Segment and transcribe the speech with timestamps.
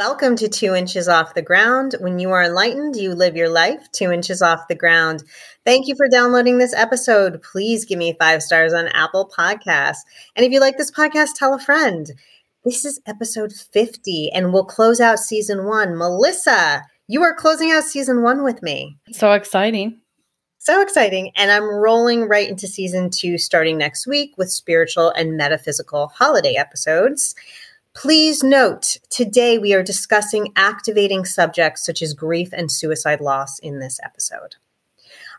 [0.00, 1.94] Welcome to Two Inches Off the Ground.
[2.00, 5.22] When you are enlightened, you live your life two inches off the ground.
[5.66, 7.42] Thank you for downloading this episode.
[7.42, 9.98] Please give me five stars on Apple Podcasts.
[10.34, 12.12] And if you like this podcast, tell a friend.
[12.64, 15.98] This is episode 50, and we'll close out season one.
[15.98, 18.96] Melissa, you are closing out season one with me.
[19.12, 20.00] So exciting.
[20.56, 21.30] So exciting.
[21.36, 26.54] And I'm rolling right into season two starting next week with spiritual and metaphysical holiday
[26.54, 27.34] episodes.
[27.92, 33.80] Please note, today we are discussing activating subjects such as grief and suicide loss in
[33.80, 34.54] this episode.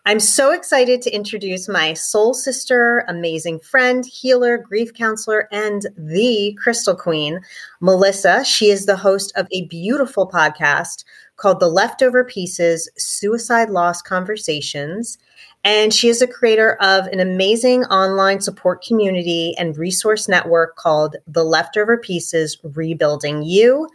[0.05, 6.57] I'm so excited to introduce my soul sister, amazing friend, healer, grief counselor, and the
[6.61, 7.39] crystal queen,
[7.79, 8.43] Melissa.
[8.43, 11.05] She is the host of a beautiful podcast
[11.37, 15.17] called The Leftover Pieces Suicide Loss Conversations.
[15.63, 21.17] And she is a creator of an amazing online support community and resource network called
[21.27, 23.87] The Leftover Pieces Rebuilding You.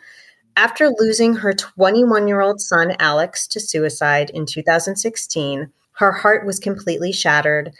[0.54, 6.60] After losing her 21 year old son, Alex, to suicide in 2016, her heart was
[6.60, 7.72] completely shattered.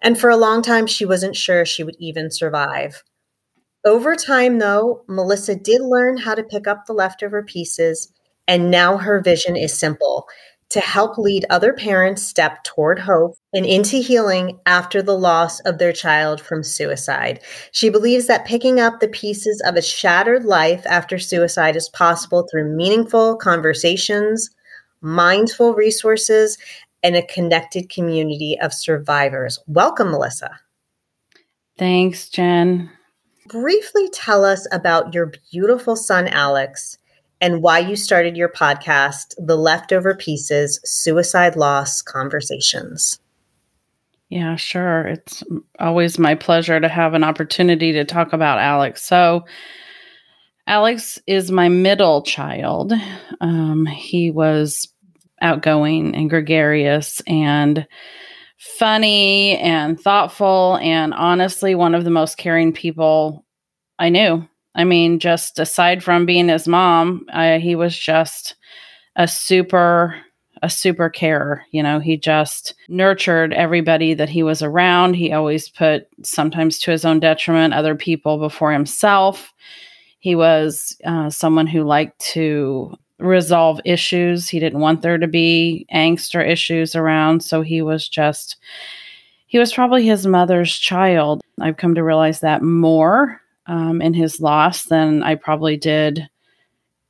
[0.00, 3.02] And for a long time, she wasn't sure she would even survive.
[3.84, 8.10] Over time, though, Melissa did learn how to pick up the leftover pieces,
[8.48, 10.26] and now her vision is simple
[10.74, 15.78] to help lead other parents step toward hope and into healing after the loss of
[15.78, 17.40] their child from suicide.
[17.70, 22.48] She believes that picking up the pieces of a shattered life after suicide is possible
[22.50, 24.50] through meaningful conversations,
[25.00, 26.58] mindful resources,
[27.04, 29.60] and a connected community of survivors.
[29.68, 30.58] Welcome, Melissa.
[31.78, 32.90] Thanks, Jen.
[33.46, 36.98] Briefly tell us about your beautiful son, Alex,
[37.44, 43.20] and why you started your podcast, The Leftover Pieces Suicide Loss Conversations.
[44.30, 45.08] Yeah, sure.
[45.08, 45.44] It's
[45.78, 49.04] always my pleasure to have an opportunity to talk about Alex.
[49.04, 49.44] So,
[50.66, 52.94] Alex is my middle child.
[53.42, 54.88] Um, he was
[55.42, 57.86] outgoing and gregarious and
[58.56, 63.44] funny and thoughtful, and honestly, one of the most caring people
[63.98, 64.48] I knew.
[64.74, 68.56] I mean, just aside from being his mom, I, he was just
[69.16, 70.16] a super
[70.62, 71.62] a super carer.
[71.72, 75.14] You know, he just nurtured everybody that he was around.
[75.14, 79.52] He always put, sometimes to his own detriment, other people before himself.
[80.20, 84.48] He was uh, someone who liked to resolve issues.
[84.48, 87.44] He didn't want there to be angst or issues around.
[87.44, 88.56] So he was just,
[89.46, 91.42] he was probably his mother's child.
[91.60, 96.28] I've come to realize that more um, in his loss than I probably did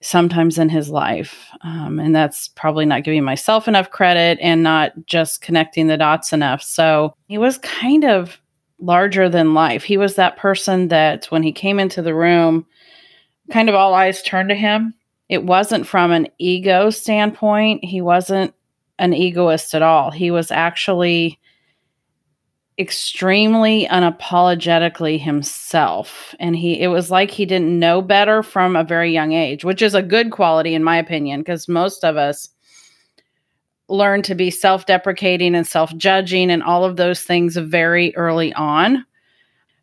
[0.01, 1.49] sometimes in his life.
[1.63, 6.33] Um, and that's probably not giving myself enough credit and not just connecting the dots
[6.33, 6.63] enough.
[6.63, 8.39] So he was kind of
[8.79, 9.83] larger than life.
[9.83, 12.67] He was that person that when he came into the room,
[13.51, 14.95] kind of all eyes turned to him.
[15.31, 18.55] It wasn't from an ego standpoint, he wasn't
[18.99, 20.11] an egoist at all.
[20.11, 21.39] He was actually
[22.79, 29.12] extremely unapologetically himself and he it was like he didn't know better from a very
[29.12, 32.49] young age which is a good quality in my opinion because most of us
[33.89, 39.05] learn to be self-deprecating and self-judging and all of those things very early on.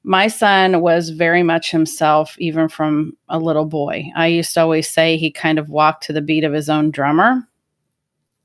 [0.04, 4.12] My son was very much himself even from a little boy.
[4.16, 6.90] I used to always say he kind of walked to the beat of his own
[6.90, 7.48] drummer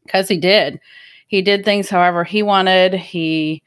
[0.05, 0.79] because he did.
[1.29, 2.93] He did things however he wanted.
[2.93, 3.63] He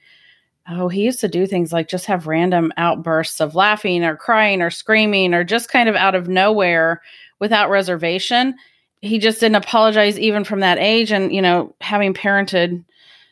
[0.71, 4.61] Oh, he used to do things like just have random outbursts of laughing or crying
[4.61, 7.01] or screaming or just kind of out of nowhere
[7.39, 8.55] without reservation.
[9.01, 11.11] He just didn't apologize even from that age.
[11.11, 12.83] And, you know, having parented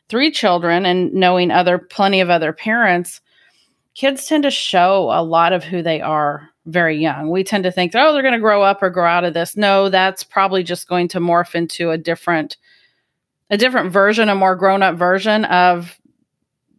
[0.10, 3.22] three children and knowing other, plenty of other parents,
[3.94, 7.30] kids tend to show a lot of who they are very young.
[7.30, 9.56] We tend to think, oh, they're going to grow up or grow out of this.
[9.56, 12.58] No, that's probably just going to morph into a different
[13.50, 15.97] a different version, a more grown up version of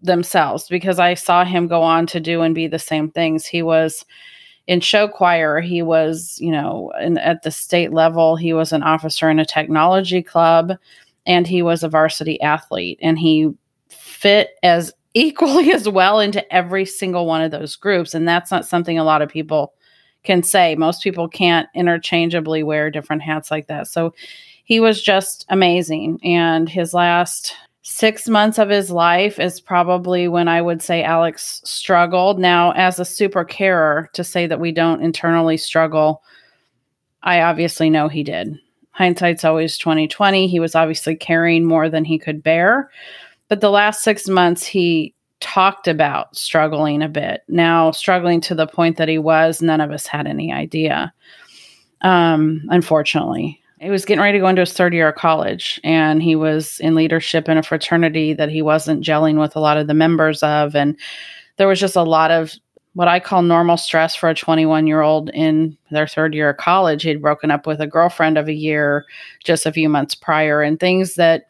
[0.02, 3.46] themselves because I saw him go on to do and be the same things.
[3.46, 4.04] He was
[4.66, 8.82] in show choir, he was, you know, in, at the state level, he was an
[8.82, 10.72] officer in a technology club
[11.26, 13.50] and he was a varsity athlete and he
[13.88, 18.66] fit as equally as well into every single one of those groups and that's not
[18.66, 19.72] something a lot of people
[20.22, 20.74] can say.
[20.74, 23.88] Most people can't interchangeably wear different hats like that.
[23.88, 24.14] So
[24.64, 27.54] he was just amazing and his last
[27.98, 32.38] six months of his life is probably when I would say Alex struggled.
[32.38, 36.22] Now, as a super carer, to say that we don't internally struggle,
[37.24, 38.56] I obviously know he did.
[38.92, 40.46] Hindsight's always 2020.
[40.46, 42.88] He was obviously carrying more than he could bear.
[43.48, 47.40] But the last six months, he talked about struggling a bit.
[47.48, 51.12] Now, struggling to the point that he was, none of us had any idea.
[52.02, 53.57] um, unfortunately.
[53.80, 56.80] He was getting ready to go into his third year of college, and he was
[56.80, 60.42] in leadership in a fraternity that he wasn't gelling with a lot of the members
[60.42, 60.74] of.
[60.74, 60.96] And
[61.56, 62.54] there was just a lot of
[62.94, 66.56] what I call normal stress for a 21 year old in their third year of
[66.56, 67.04] college.
[67.04, 69.04] He'd broken up with a girlfriend of a year
[69.44, 71.44] just a few months prior, and things that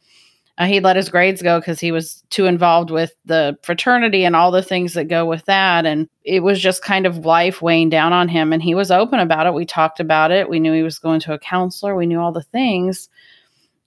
[0.59, 4.35] uh, he let his grades go because he was too involved with the fraternity and
[4.35, 5.87] all the things that go with that.
[5.87, 8.53] And it was just kind of life weighing down on him.
[8.53, 9.55] And he was open about it.
[9.55, 10.49] We talked about it.
[10.51, 11.95] We knew he was going to a counselor.
[11.95, 13.09] We knew all the things,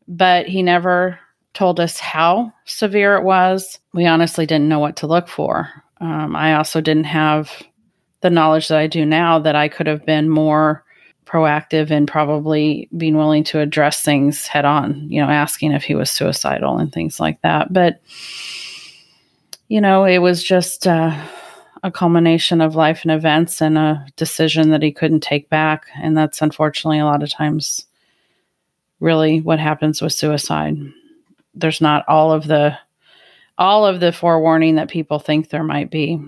[0.07, 1.19] but he never
[1.53, 3.77] told us how severe it was.
[3.93, 5.69] We honestly didn't know what to look for.
[5.99, 7.51] Um, I also didn't have
[8.21, 10.85] the knowledge that I do now that I could have been more
[11.31, 15.95] proactive and probably being willing to address things head on, you know, asking if he
[15.95, 17.71] was suicidal and things like that.
[17.71, 18.01] But,
[19.69, 21.15] you know, it was just uh,
[21.83, 25.85] a culmination of life and events and a decision that he couldn't take back.
[26.01, 27.85] And that's unfortunately a lot of times
[28.99, 30.77] really what happens with suicide.
[31.55, 32.77] There's not all of the
[33.57, 36.19] all of the forewarning that people think there might be.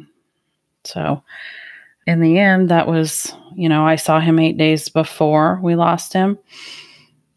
[0.83, 1.23] So,
[2.05, 6.13] in the end, that was, you know, I saw him eight days before we lost
[6.13, 6.37] him.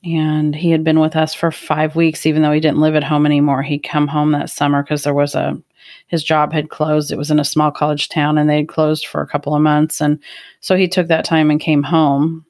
[0.05, 3.05] And he had been with us for five weeks, even though he didn't live at
[3.05, 3.63] home anymore.
[3.63, 5.61] He'd come home that summer because there was a,
[6.07, 7.11] his job had closed.
[7.11, 9.63] It was in a small college town and they had closed for a couple of
[9.63, 10.01] months.
[10.01, 10.21] And
[10.61, 12.45] so he took that time and came home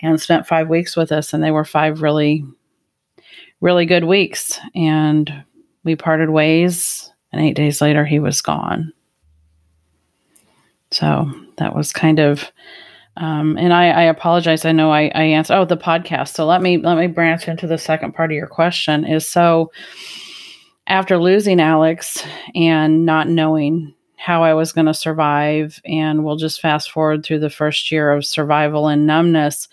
[0.00, 1.32] and spent five weeks with us.
[1.32, 2.44] And they were five really,
[3.60, 4.58] really good weeks.
[4.74, 5.44] And
[5.82, 7.10] we parted ways.
[7.32, 8.92] And eight days later, he was gone.
[10.92, 12.50] So that was kind of,
[13.16, 14.64] um, and I, I, apologize.
[14.64, 15.56] I know I, I answered.
[15.56, 16.34] Oh, the podcast.
[16.34, 19.04] So let me let me branch into the second part of your question.
[19.04, 19.70] Is so
[20.86, 26.60] after losing Alex and not knowing how I was going to survive, and we'll just
[26.60, 29.68] fast forward through the first year of survival and numbness.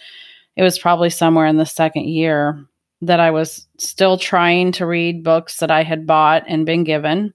[0.56, 2.66] It was probably somewhere in the second year
[3.02, 7.34] that I was still trying to read books that I had bought and been given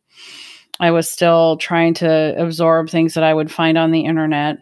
[0.80, 4.58] I was still trying to absorb things that I would find on the internet.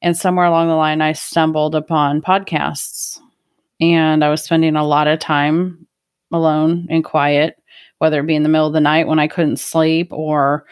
[0.00, 3.20] And somewhere along the line, I stumbled upon podcasts.
[3.80, 5.86] And I was spending a lot of time
[6.32, 7.56] alone and quiet,
[7.98, 10.64] whether it be in the middle of the night when I couldn't sleep or,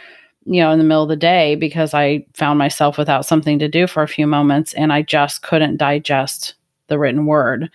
[0.44, 3.68] you know, in the middle of the day because I found myself without something to
[3.68, 6.54] do for a few moments and I just couldn't digest
[6.88, 7.70] the written word.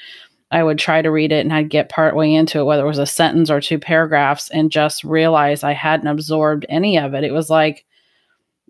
[0.51, 2.99] I would try to read it and I'd get partway into it, whether it was
[2.99, 7.23] a sentence or two paragraphs, and just realize I hadn't absorbed any of it.
[7.23, 7.85] It was like,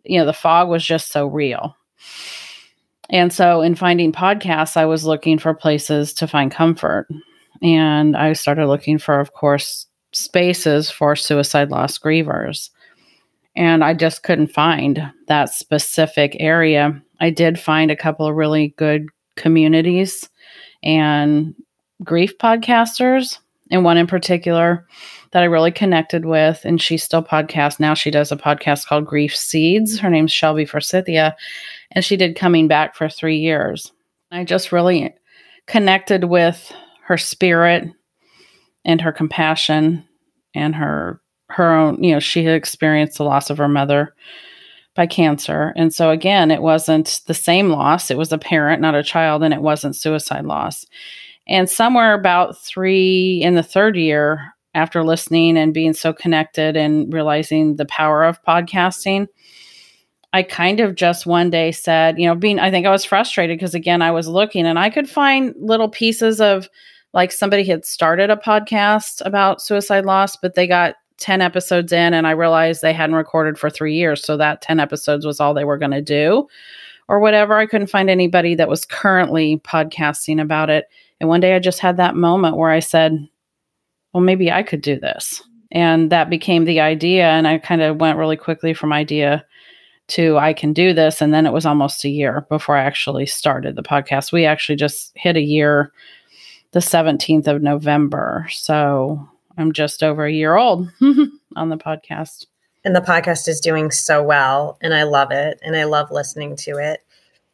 [0.04, 1.75] you know, the fog was just so real.
[3.10, 7.07] And so, in finding podcasts, I was looking for places to find comfort.
[7.62, 12.69] And I started looking for, of course, spaces for suicide loss grievers.
[13.56, 17.01] And I just couldn't find that specific area.
[17.19, 20.30] I did find a couple of really good communities
[20.84, 21.54] and
[22.03, 23.38] grief podcasters,
[23.69, 24.86] and one in particular
[25.31, 26.62] that I really connected with.
[26.65, 27.94] And she still podcasts now.
[27.94, 29.98] She does a podcast called Grief Seeds.
[30.00, 31.36] Her name's Shelby Forsythia,
[31.92, 33.91] and she did Coming Back for three years.
[34.31, 35.13] I just really
[35.67, 36.74] connected with
[37.05, 37.89] her spirit
[38.86, 40.05] and her compassion
[40.53, 44.15] and her her own you know she had experienced the loss of her mother
[44.96, 48.96] by cancer and so again it wasn't the same loss it was a parent not
[48.96, 50.86] a child and it wasn't suicide loss
[51.48, 57.12] and somewhere about three in the third year, after listening and being so connected and
[57.13, 59.27] realizing the power of podcasting,
[60.33, 63.57] I kind of just one day said, you know, being, I think I was frustrated
[63.57, 66.69] because again, I was looking and I could find little pieces of
[67.13, 72.13] like somebody had started a podcast about suicide loss, but they got 10 episodes in
[72.13, 74.24] and I realized they hadn't recorded for three years.
[74.24, 76.48] So that 10 episodes was all they were going to do
[77.10, 77.57] or whatever.
[77.57, 80.86] I couldn't find anybody that was currently podcasting about it.
[81.22, 83.30] And one day I just had that moment where I said,
[84.12, 85.44] well, maybe I could do this.
[85.72, 87.30] And that became the idea.
[87.30, 89.46] And I kind of went really quickly from idea
[90.08, 91.22] to I can do this.
[91.22, 94.32] And then it was almost a year before I actually started the podcast.
[94.32, 95.94] We actually just hit a year
[96.72, 98.48] the 17th of November.
[98.50, 100.92] So I'm just over a year old
[101.56, 102.48] on the podcast.
[102.84, 104.80] And the podcast is doing so well.
[104.82, 105.60] And I love it.
[105.62, 107.01] And I love listening to it.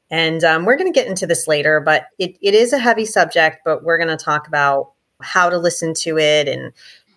[0.10, 3.06] And um, we're going to get into this later, but it, it is a heavy
[3.06, 6.72] subject, but we're going to talk about how to listen to it and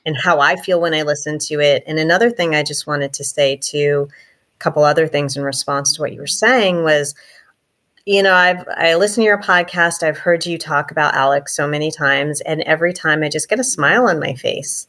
[0.06, 1.84] and how I feel when I listen to it.
[1.86, 5.92] And another thing I just wanted to say to a couple other things in response
[5.92, 7.14] to what you were saying was,
[8.06, 10.02] you know, I've I listen to your podcast.
[10.02, 13.60] I've heard you talk about Alex so many times, and every time I just get
[13.60, 14.88] a smile on my face.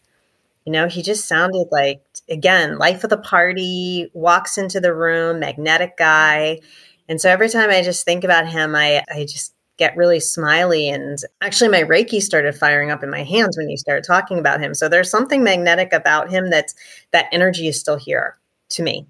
[0.66, 5.40] You know, he just sounded like again, life of the party, walks into the room,
[5.40, 6.60] magnetic guy
[7.08, 10.90] and so every time I just think about him, I, I just get really smiley.
[10.90, 14.62] And actually, my Reiki started firing up in my hands when you started talking about
[14.62, 14.74] him.
[14.74, 16.76] So there's something magnetic about him that's
[17.12, 18.38] that energy is still here
[18.70, 19.08] to me.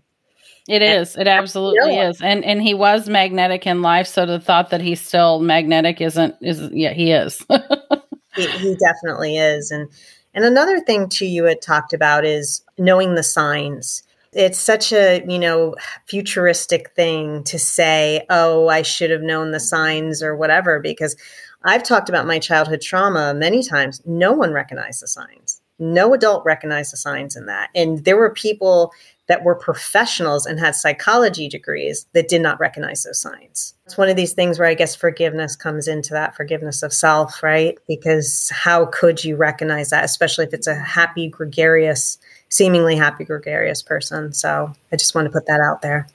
[0.68, 1.18] It is.
[1.18, 2.22] It absolutely is.
[2.22, 6.36] And and he was magnetic in life, so the thought that he's still magnetic isn't
[6.42, 7.44] is yeah, he is.
[8.36, 9.72] he, he definitely is.
[9.72, 9.90] And
[10.34, 14.04] and another thing too you had talked about is knowing the signs.
[14.34, 15.76] It's such a, you know,
[16.08, 21.16] futuristic thing to say, "Oh, I should have known the signs or whatever," because
[21.64, 24.02] I've talked about my childhood trauma many times.
[24.06, 25.62] No one recognized the signs.
[25.80, 27.70] No adult recognized the signs in that.
[27.76, 28.94] And there were people
[29.28, 33.74] that were professionals and had psychology degrees that did not recognize those signs.
[33.86, 37.42] It's one of these things where I guess forgiveness comes into that forgiveness of self,
[37.42, 37.78] right?
[37.88, 42.18] Because how could you recognize that, especially if it's a happy, gregarious,
[42.52, 44.34] seemingly happy, gregarious person?
[44.34, 46.08] So I just want to put that out there.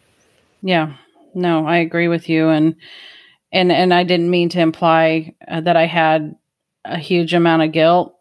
[0.62, 0.94] Yeah,
[1.34, 2.48] no, I agree with you.
[2.48, 2.76] And,
[3.52, 6.36] and, and I didn't mean to imply uh, that I had
[6.84, 8.16] a huge amount of guilt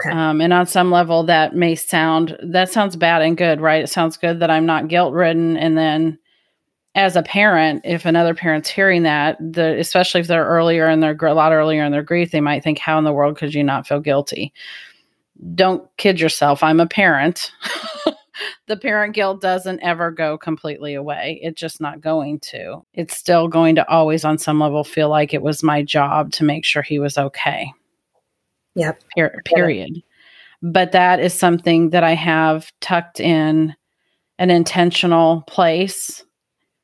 [0.00, 0.10] Okay.
[0.10, 3.84] Um, and on some level, that may sound that sounds bad and good, right?
[3.84, 6.18] It sounds good that I'm not guilt ridden, and then
[6.96, 11.12] as a parent, if another parent's hearing that, the especially if they're earlier in their
[11.12, 13.62] a lot earlier in their grief, they might think, "How in the world could you
[13.62, 14.52] not feel guilty?"
[15.54, 16.62] Don't kid yourself.
[16.62, 17.50] I'm a parent.
[18.66, 21.38] the parent guilt doesn't ever go completely away.
[21.42, 22.82] It's just not going to.
[22.94, 26.44] It's still going to always, on some level, feel like it was my job to
[26.44, 27.72] make sure he was okay.
[28.74, 29.02] Yep.
[29.16, 30.02] Per- period.
[30.62, 33.74] But that is something that I have tucked in
[34.38, 36.24] an intentional place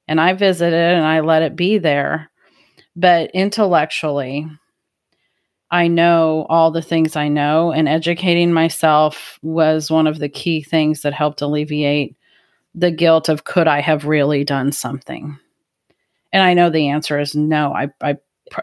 [0.06, 2.30] and I visit it and I let it be there.
[2.96, 4.46] But intellectually,
[5.70, 10.62] I know all the things I know, and educating myself was one of the key
[10.62, 12.16] things that helped alleviate
[12.74, 15.38] the guilt of could I have really done something?
[16.32, 17.72] And I know the answer is no.
[17.72, 18.16] I, I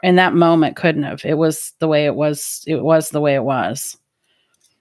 [0.03, 1.23] in that moment couldn't have.
[1.23, 2.63] It was the way it was.
[2.67, 3.97] It was the way it was.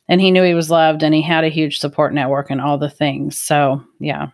[0.09, 2.79] And he knew he was loved and he had a huge support network and all
[2.79, 3.39] the things.
[3.39, 4.29] So, yeah.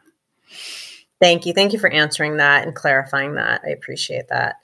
[1.23, 1.53] Thank you.
[1.53, 3.61] Thank you for answering that and clarifying that.
[3.65, 4.57] I appreciate that.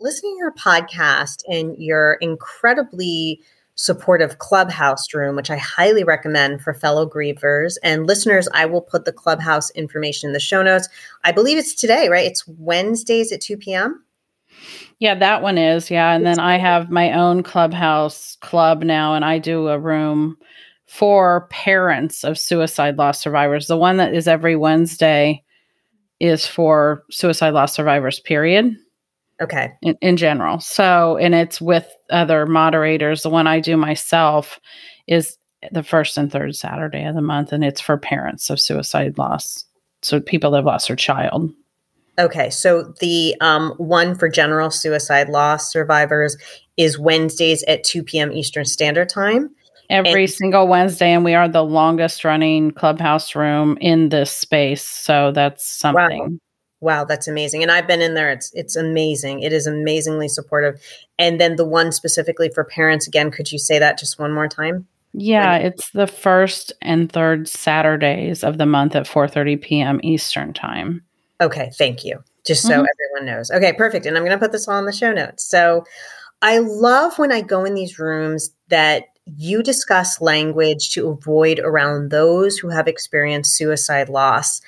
[0.00, 3.40] Listening to your podcast and your incredibly
[3.76, 8.48] supportive clubhouse room, which I highly recommend for fellow grievers and listeners.
[8.52, 10.88] I will put the clubhouse information in the show notes.
[11.22, 12.26] I believe it's today, right?
[12.26, 14.02] It's Wednesdays at 2 p.m.
[14.98, 15.92] Yeah, that one is.
[15.92, 16.12] Yeah.
[16.12, 20.38] And then I have my own clubhouse club now, and I do a room
[20.86, 23.68] for parents of suicide loss survivors.
[23.68, 25.44] The one that is every Wednesday
[26.20, 28.76] is for suicide loss survivors, period.
[29.42, 29.72] Okay.
[29.80, 30.60] In, in general.
[30.60, 33.22] So, and it's with other moderators.
[33.22, 34.60] The one I do myself
[35.06, 35.38] is
[35.72, 39.64] the first and third Saturday of the month, and it's for parents of suicide loss.
[40.02, 41.50] So, people that have lost their child.
[42.18, 46.36] Okay, so the um, one for general suicide loss survivors
[46.76, 48.30] is Wednesdays at 2 p.m.
[48.32, 49.54] Eastern Standard Time.
[49.90, 54.82] Every and- single Wednesday, and we are the longest running clubhouse room in this space.
[54.82, 56.38] So that's something.
[56.80, 56.98] Wow.
[56.98, 57.62] wow, that's amazing.
[57.62, 58.30] And I've been in there.
[58.30, 59.40] It's it's amazing.
[59.40, 60.80] It is amazingly supportive.
[61.18, 64.48] And then the one specifically for parents, again, could you say that just one more
[64.48, 64.86] time?
[65.12, 70.00] Yeah, it's the first and third Saturdays of the month at 4:30 p.m.
[70.04, 71.02] Eastern time.
[71.40, 72.22] Okay, thank you.
[72.46, 72.86] Just so mm-hmm.
[73.16, 73.50] everyone knows.
[73.50, 74.06] Okay, perfect.
[74.06, 75.44] And I'm going to put this all in the show notes.
[75.44, 75.84] So
[76.42, 82.10] I love when I go in these rooms that you discuss language to avoid around
[82.10, 84.60] those who have experienced suicide loss.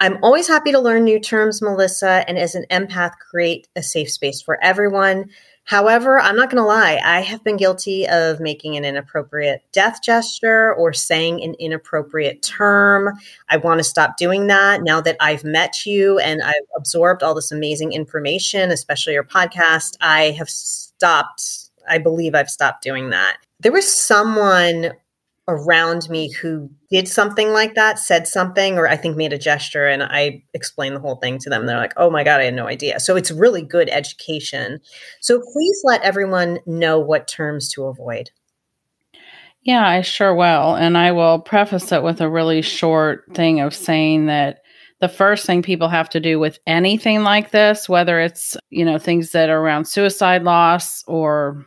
[0.00, 4.10] I'm always happy to learn new terms, Melissa, and as an empath, create a safe
[4.10, 5.28] space for everyone.
[5.64, 10.00] However, I'm not going to lie, I have been guilty of making an inappropriate death
[10.02, 13.12] gesture or saying an inappropriate term.
[13.50, 17.34] I want to stop doing that now that I've met you and I've absorbed all
[17.34, 19.96] this amazing information, especially your podcast.
[20.00, 23.36] I have stopped, I believe I've stopped doing that.
[23.60, 24.92] There was someone
[25.46, 29.86] around me who did something like that, said something, or I think made a gesture,
[29.86, 31.66] and I explained the whole thing to them.
[31.66, 33.00] They're like, oh my God, I had no idea.
[33.00, 34.80] So it's really good education.
[35.20, 38.30] So please let everyone know what terms to avoid.
[39.62, 40.74] Yeah, I sure will.
[40.74, 44.60] And I will preface it with a really short thing of saying that
[45.00, 48.98] the first thing people have to do with anything like this, whether it's, you know,
[48.98, 51.66] things that are around suicide loss or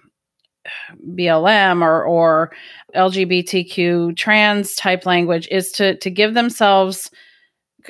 [1.15, 2.51] BLM or or
[2.95, 7.09] LGBTQ trans type language is to to give themselves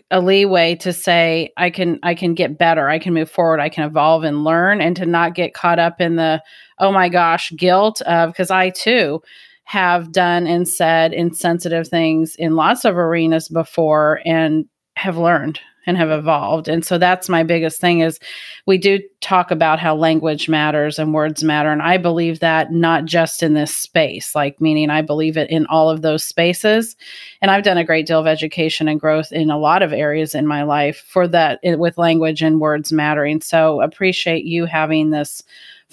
[0.09, 3.69] a leeway to say I can I can get better, I can move forward, I
[3.69, 6.41] can evolve and learn and to not get caught up in the
[6.79, 9.21] oh my gosh guilt of because I too
[9.65, 14.65] have done and said insensitive things in lots of arenas before and
[14.97, 16.67] have learned and have evolved.
[16.67, 18.19] And so that's my biggest thing is
[18.65, 23.05] we do talk about how language matters and words matter and I believe that not
[23.05, 26.95] just in this space, like meaning I believe it in all of those spaces.
[27.41, 30.35] And I've done a great deal of education and growth in a lot of areas
[30.35, 33.41] in my life for that eh, with language and words mattering.
[33.41, 35.43] So appreciate you having this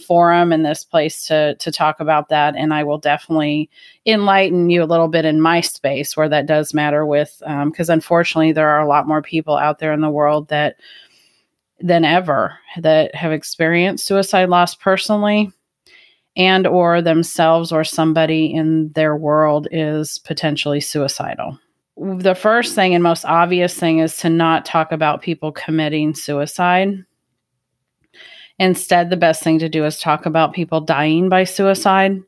[0.00, 2.57] forum and this place to to talk about that.
[2.57, 3.71] And i will definitely
[4.07, 7.95] enlighten you a little bit in my space where that does matter with because um,
[7.95, 10.76] unfortunately there are a lot more people out there in the world that
[11.80, 15.50] than ever that have experienced suicide loss personally
[16.37, 21.59] and or themselves or somebody in their world is potentially suicidal.
[21.97, 27.04] The first thing and most obvious thing is to not talk about people committing suicide
[28.61, 32.21] Instead, the best thing to do is talk about people dying by suicide.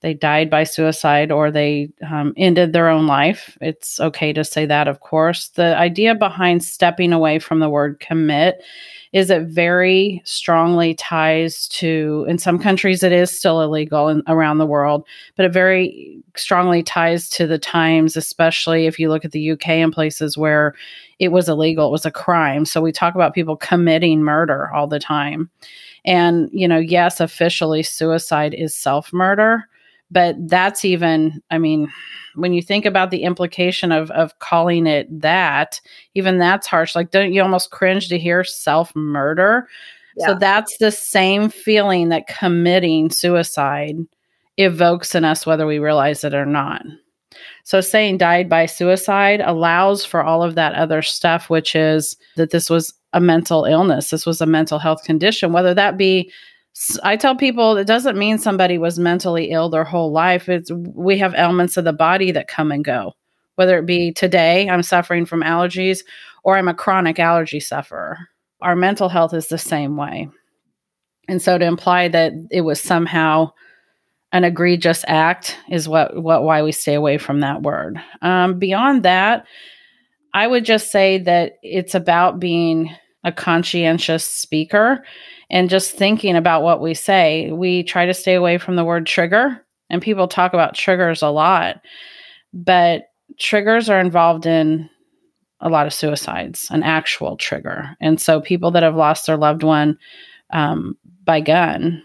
[0.00, 3.58] They died by suicide or they um, ended their own life.
[3.60, 5.48] It's okay to say that, of course.
[5.48, 8.62] The idea behind stepping away from the word commit
[9.12, 14.58] is it very strongly ties to in some countries it is still illegal in, around
[14.58, 15.04] the world
[15.36, 19.68] but it very strongly ties to the times especially if you look at the uk
[19.68, 20.74] and places where
[21.18, 22.64] it was illegal it was a crime.
[22.64, 25.50] So we talk about people committing murder all the time.
[26.04, 29.66] And you know yes officially suicide is self-murder
[30.10, 31.90] but that's even i mean
[32.34, 35.80] when you think about the implication of of calling it that
[36.14, 36.94] even that's harsh.
[36.94, 39.68] Like don't you almost cringe to hear self murder
[40.16, 40.26] yeah.
[40.26, 43.96] so that's the same feeling that committing suicide
[44.56, 46.82] evokes in us whether we realize it or not.
[47.64, 52.50] So saying died by suicide allows for all of that other stuff which is that
[52.50, 54.10] this was a mental illness.
[54.10, 56.32] This was a mental health condition whether that be
[57.02, 60.48] I tell people it doesn't mean somebody was mentally ill their whole life.
[60.48, 63.14] It's we have elements of the body that come and go.
[63.56, 66.00] Whether it be today I'm suffering from allergies
[66.42, 68.18] or I'm a chronic allergy sufferer.
[68.62, 70.28] Our mental health is the same way.
[71.28, 73.52] And so to imply that it was somehow
[74.32, 78.00] an egregious act is what what why we stay away from that word.
[78.22, 79.44] Um, beyond that,
[80.32, 85.04] I would just say that it's about being a conscientious speaker
[85.50, 87.50] and just thinking about what we say.
[87.50, 91.28] We try to stay away from the word trigger, and people talk about triggers a
[91.28, 91.80] lot,
[92.52, 93.04] but
[93.38, 94.88] triggers are involved in
[95.60, 97.96] a lot of suicides, an actual trigger.
[98.00, 99.98] And so people that have lost their loved one
[100.52, 102.02] um, by gun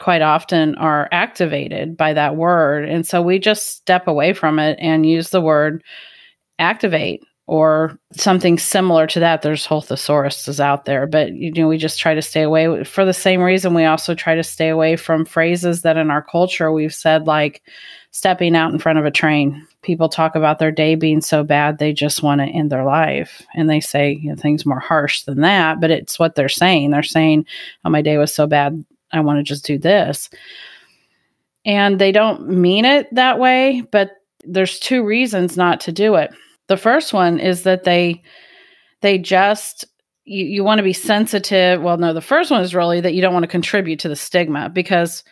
[0.00, 2.88] quite often are activated by that word.
[2.88, 5.82] And so we just step away from it and use the word
[6.58, 9.42] activate or something similar to that.
[9.42, 12.84] There's whole thesaurus is out there, but you know, we just try to stay away
[12.84, 13.74] for the same reason.
[13.74, 17.62] We also try to stay away from phrases that in our culture we've said like
[18.12, 19.66] stepping out in front of a train.
[19.82, 23.42] People talk about their day being so bad they just want to end their life,
[23.54, 25.80] and they say you know, things more harsh than that.
[25.80, 26.90] But it's what they're saying.
[26.90, 27.44] They're saying,
[27.84, 30.30] "Oh, my day was so bad, I want to just do this,"
[31.66, 33.82] and they don't mean it that way.
[33.92, 34.12] But
[34.46, 36.30] there's two reasons not to do it
[36.68, 38.22] the first one is that they
[39.02, 39.84] they just
[40.24, 41.82] you, you want to be sensitive.
[41.82, 44.16] Well, no, the first one is really that you don't want to contribute to the
[44.16, 45.22] stigma because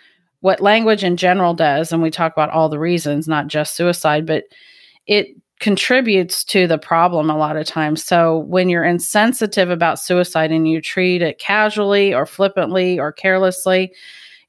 [0.40, 4.26] what language in general does, and we talk about all the reasons, not just suicide,
[4.26, 4.44] but
[5.06, 5.28] it
[5.60, 8.04] contributes to the problem a lot of times.
[8.04, 13.92] So when you're insensitive about suicide and you treat it casually or flippantly or carelessly,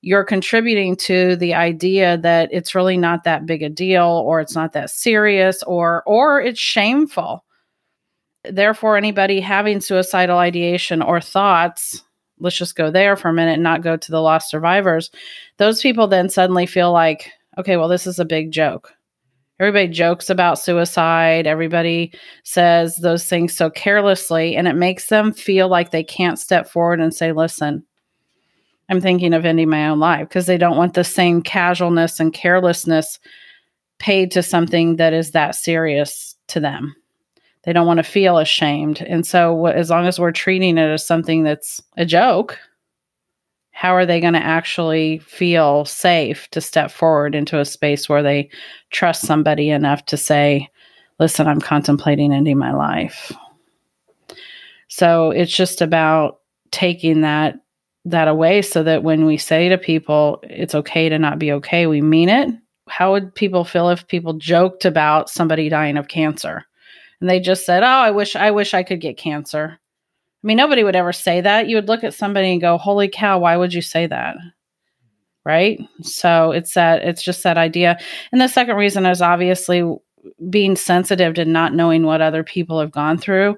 [0.03, 4.53] you're contributing to the idea that it's really not that big a deal or it's
[4.53, 7.45] not that serious or or it's shameful.
[8.43, 12.03] Therefore anybody having suicidal ideation or thoughts
[12.39, 15.09] let's just go there for a minute and not go to the loss survivors
[15.57, 18.91] those people then suddenly feel like okay well this is a big joke.
[19.59, 21.47] Everybody jokes about suicide.
[21.47, 22.11] Everybody
[22.43, 26.99] says those things so carelessly and it makes them feel like they can't step forward
[26.99, 27.85] and say listen
[28.89, 32.33] I'm thinking of ending my own life because they don't want the same casualness and
[32.33, 33.19] carelessness
[33.99, 36.95] paid to something that is that serious to them.
[37.63, 39.01] They don't want to feel ashamed.
[39.01, 42.59] And so, as long as we're treating it as something that's a joke,
[43.71, 48.21] how are they going to actually feel safe to step forward into a space where
[48.21, 48.49] they
[48.91, 50.69] trust somebody enough to say,
[51.19, 53.31] Listen, I'm contemplating ending my life?
[54.89, 56.39] So, it's just about
[56.71, 57.62] taking that
[58.05, 61.87] that away so that when we say to people it's okay to not be okay,
[61.87, 62.49] we mean it.
[62.89, 66.65] How would people feel if people joked about somebody dying of cancer
[67.21, 69.79] and they just said, "Oh, I wish I wish I could get cancer."
[70.43, 71.69] I mean, nobody would ever say that.
[71.69, 74.35] You would look at somebody and go, "Holy cow, why would you say that?"
[75.45, 75.79] Right?
[76.01, 77.97] So, it's that it's just that idea.
[78.31, 79.83] And the second reason is obviously
[80.49, 83.57] being sensitive to not knowing what other people have gone through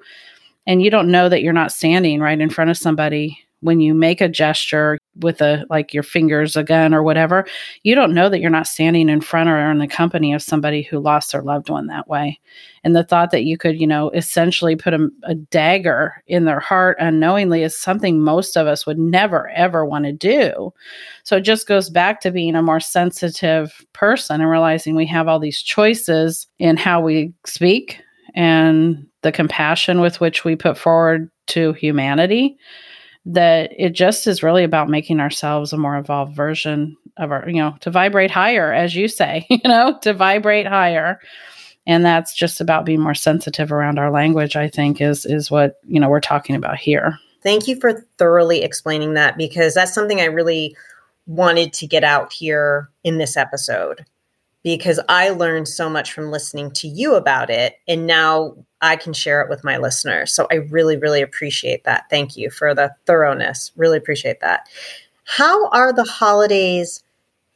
[0.68, 3.94] and you don't know that you're not standing right in front of somebody when you
[3.94, 7.46] make a gesture with a like your fingers a gun or whatever
[7.84, 10.82] you don't know that you're not standing in front or in the company of somebody
[10.82, 12.40] who lost their loved one that way.
[12.84, 16.60] And the thought that you could you know essentially put a, a dagger in their
[16.60, 20.74] heart unknowingly is something most of us would never ever want to do.
[21.24, 25.28] So it just goes back to being a more sensitive person and realizing we have
[25.28, 28.00] all these choices in how we speak
[28.36, 32.58] and the compassion with which we put forward to humanity
[33.26, 37.56] that it just is really about making ourselves a more evolved version of our, you
[37.56, 41.20] know, to vibrate higher, as you say, you know, to vibrate higher.
[41.88, 45.80] And that's just about being more sensitive around our language, I think, is is what,
[45.88, 47.18] you know, we're talking about here.
[47.44, 50.76] Thank you for thoroughly explaining that because that's something I really
[51.28, 54.06] wanted to get out here in this episode
[54.66, 57.76] because I learned so much from listening to you about it.
[57.88, 60.34] And now I can share it with my listeners.
[60.34, 62.06] So I really, really appreciate that.
[62.10, 63.72] Thank you for the thoroughness.
[63.76, 64.68] Really appreciate that.
[65.26, 67.04] How are the holidays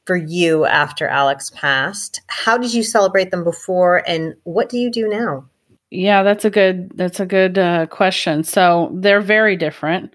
[0.05, 2.21] for you after Alex passed?
[2.27, 5.49] How did you celebrate them before and what do you do now?
[5.89, 8.43] Yeah, that's a good that's a good uh, question.
[8.43, 10.13] So they're very different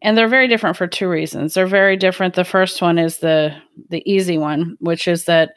[0.00, 1.52] and they're very different for two reasons.
[1.52, 2.32] They're very different.
[2.32, 3.54] The first one is the
[3.90, 5.50] the easy one, which is that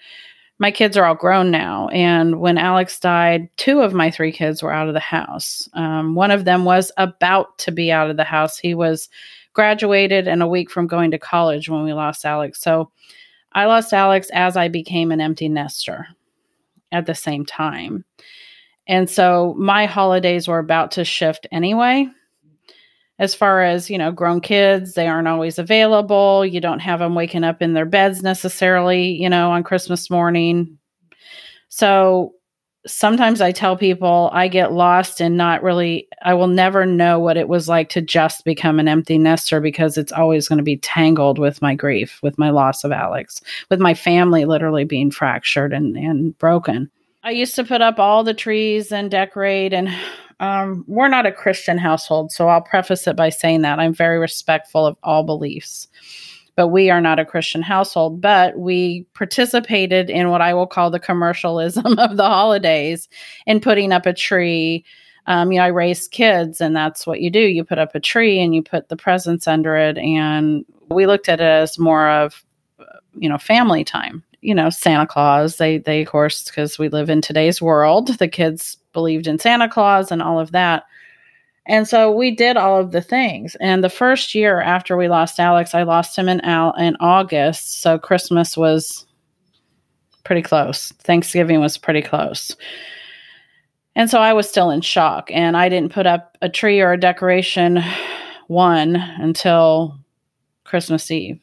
[0.59, 1.87] my kids are all grown now.
[1.89, 5.69] And when Alex died, two of my three kids were out of the house.
[5.73, 8.57] Um, one of them was about to be out of the house.
[8.57, 9.09] He was
[9.53, 12.59] graduated and a week from going to college when we lost Alex.
[12.61, 12.91] So
[13.53, 16.07] I lost Alex as I became an empty nester
[16.91, 18.03] at the same time.
[18.87, 22.07] And so my holidays were about to shift anyway
[23.19, 26.45] as far as you know grown kids they aren't always available.
[26.45, 30.77] You don't have them waking up in their beds necessarily you know on christmas morning.
[31.69, 32.33] So
[32.87, 37.37] sometimes i tell people i get lost and not really i will never know what
[37.37, 40.77] it was like to just become an empty nester because it's always going to be
[40.77, 45.73] tangled with my grief with my loss of alex with my family literally being fractured
[45.73, 46.89] and, and broken.
[47.23, 49.89] I used to put up all the trees and decorate and
[50.39, 54.19] um, we're not a Christian household, so I'll preface it by saying that I'm very
[54.19, 55.87] respectful of all beliefs.
[56.55, 60.89] But we are not a Christian household, but we participated in what I will call
[60.89, 63.07] the commercialism of the holidays
[63.45, 64.85] in putting up a tree.
[65.27, 67.39] Um, you know, I raised kids, and that's what you do.
[67.39, 69.97] You put up a tree and you put the presents under it.
[69.97, 72.43] And we looked at it as more of,
[73.15, 75.57] you know, family time you know Santa Claus.
[75.57, 79.69] They they of course because we live in today's world, the kids believed in Santa
[79.69, 80.83] Claus and all of that.
[81.67, 83.55] And so we did all of the things.
[83.59, 87.81] And the first year after we lost Alex, I lost him in Al in August.
[87.81, 89.05] So Christmas was
[90.23, 90.93] pretty close.
[91.03, 92.55] Thanksgiving was pretty close.
[93.95, 95.29] And so I was still in shock.
[95.31, 97.83] And I didn't put up a tree or a decoration
[98.47, 99.99] one until
[100.63, 101.39] Christmas Eve.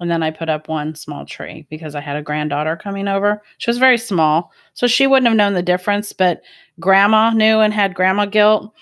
[0.00, 3.42] And then I put up one small tree because I had a granddaughter coming over.
[3.58, 6.40] She was very small, so she wouldn't have known the difference, but
[6.80, 8.74] grandma knew and had grandma guilt.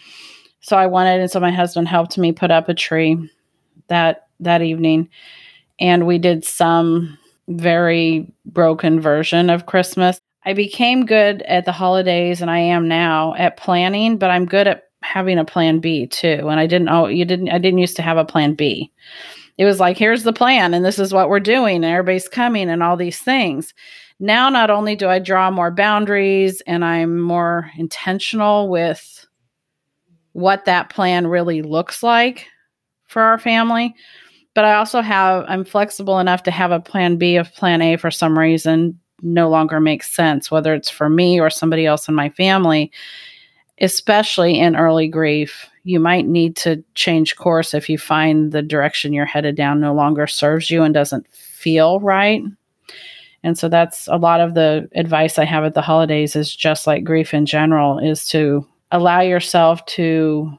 [0.60, 3.18] So I wanted, and so my husband helped me put up a tree
[3.88, 5.08] that that evening,
[5.80, 10.20] and we did some very broken version of Christmas.
[10.44, 14.68] I became good at the holidays, and I am now at planning, but I'm good
[14.68, 16.48] at having a plan B too.
[16.48, 16.90] And I didn't.
[16.90, 17.48] Oh, you didn't.
[17.48, 18.92] I didn't used to have a plan B
[19.58, 22.70] it was like, here's the plan, and this is what we're doing, and everybody's coming,
[22.70, 23.74] and all these things.
[24.20, 29.26] Now, not only do I draw more boundaries and I'm more intentional with
[30.32, 32.46] what that plan really looks like
[33.06, 33.94] for our family,
[34.54, 37.96] but I also have, I'm flexible enough to have a plan B if plan A
[37.96, 42.14] for some reason no longer makes sense, whether it's for me or somebody else in
[42.14, 42.90] my family,
[43.80, 49.14] especially in early grief you might need to change course if you find the direction
[49.14, 52.42] you're headed down no longer serves you and doesn't feel right.
[53.42, 56.86] And so that's a lot of the advice I have at the holidays is just
[56.86, 60.52] like grief in general is to allow yourself to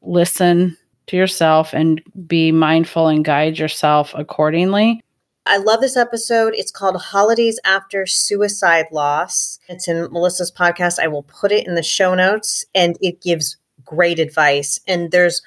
[0.00, 0.76] listen
[1.08, 5.02] to yourself and be mindful and guide yourself accordingly.
[5.44, 6.54] I love this episode.
[6.56, 9.58] It's called Holidays After Suicide Loss.
[9.68, 11.00] It's in Melissa's podcast.
[11.00, 13.56] I will put it in the show notes and it gives
[13.88, 14.78] great advice.
[14.86, 15.42] And there's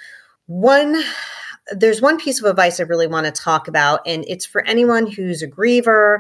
[0.48, 1.02] one
[1.72, 5.08] there's one piece of advice I really want to talk about, and it's for anyone
[5.08, 6.20] who's a griever,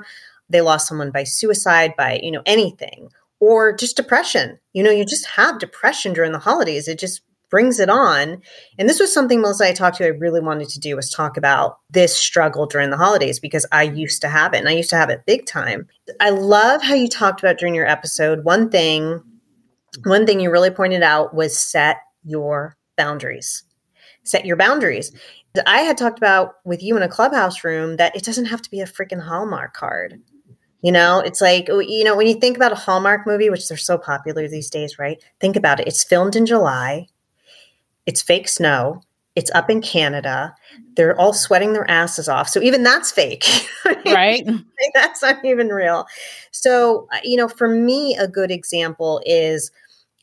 [0.49, 4.59] they lost someone by suicide, by you know anything, or just depression.
[4.73, 6.87] You know, you just have depression during the holidays.
[6.87, 8.41] It just brings it on.
[8.79, 11.35] And this was something Melissa I talked to I really wanted to do was talk
[11.35, 14.89] about this struggle during the holidays because I used to have it and I used
[14.91, 15.87] to have it big time.
[16.21, 18.45] I love how you talked about during your episode.
[18.45, 19.21] One thing
[20.05, 23.63] one thing you really pointed out was set your boundaries.
[24.23, 25.11] Set your boundaries.
[25.65, 28.71] I had talked about with you in a clubhouse room that it doesn't have to
[28.71, 30.21] be a freaking Hallmark card.
[30.81, 33.77] You know, it's like, you know, when you think about a Hallmark movie, which they're
[33.77, 35.23] so popular these days, right?
[35.39, 35.87] Think about it.
[35.87, 37.07] It's filmed in July,
[38.07, 39.01] it's fake snow,
[39.35, 40.53] it's up in Canada.
[40.95, 42.49] They're all sweating their asses off.
[42.49, 43.45] So even that's fake.
[44.05, 44.47] Right.
[44.93, 46.05] that's not even real.
[46.51, 49.71] So, uh, you know, for me, a good example is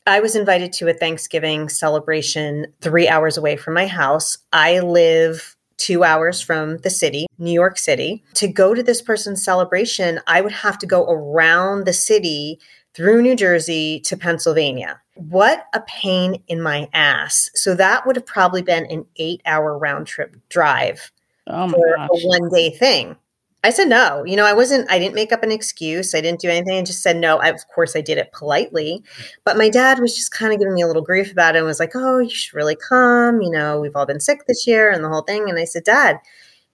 [0.09, 4.39] I was invited to a Thanksgiving celebration three hours away from my house.
[4.51, 8.23] I live two hours from the city, New York City.
[8.33, 12.59] To go to this person's celebration, I would have to go around the city
[12.95, 14.99] through New Jersey to Pennsylvania.
[15.13, 17.51] What a pain in my ass.
[17.53, 21.11] So that would have probably been an eight hour round trip drive
[21.45, 22.09] Oh for gosh.
[22.11, 23.15] a one day thing.
[23.63, 24.23] I said no.
[24.25, 26.15] You know, I wasn't, I didn't make up an excuse.
[26.15, 26.77] I didn't do anything.
[26.77, 27.37] I just said no.
[27.37, 29.03] I, of course, I did it politely.
[29.43, 31.67] But my dad was just kind of giving me a little grief about it and
[31.67, 33.41] was like, oh, you should really come.
[33.41, 35.49] You know, we've all been sick this year and the whole thing.
[35.49, 36.19] And I said, Dad,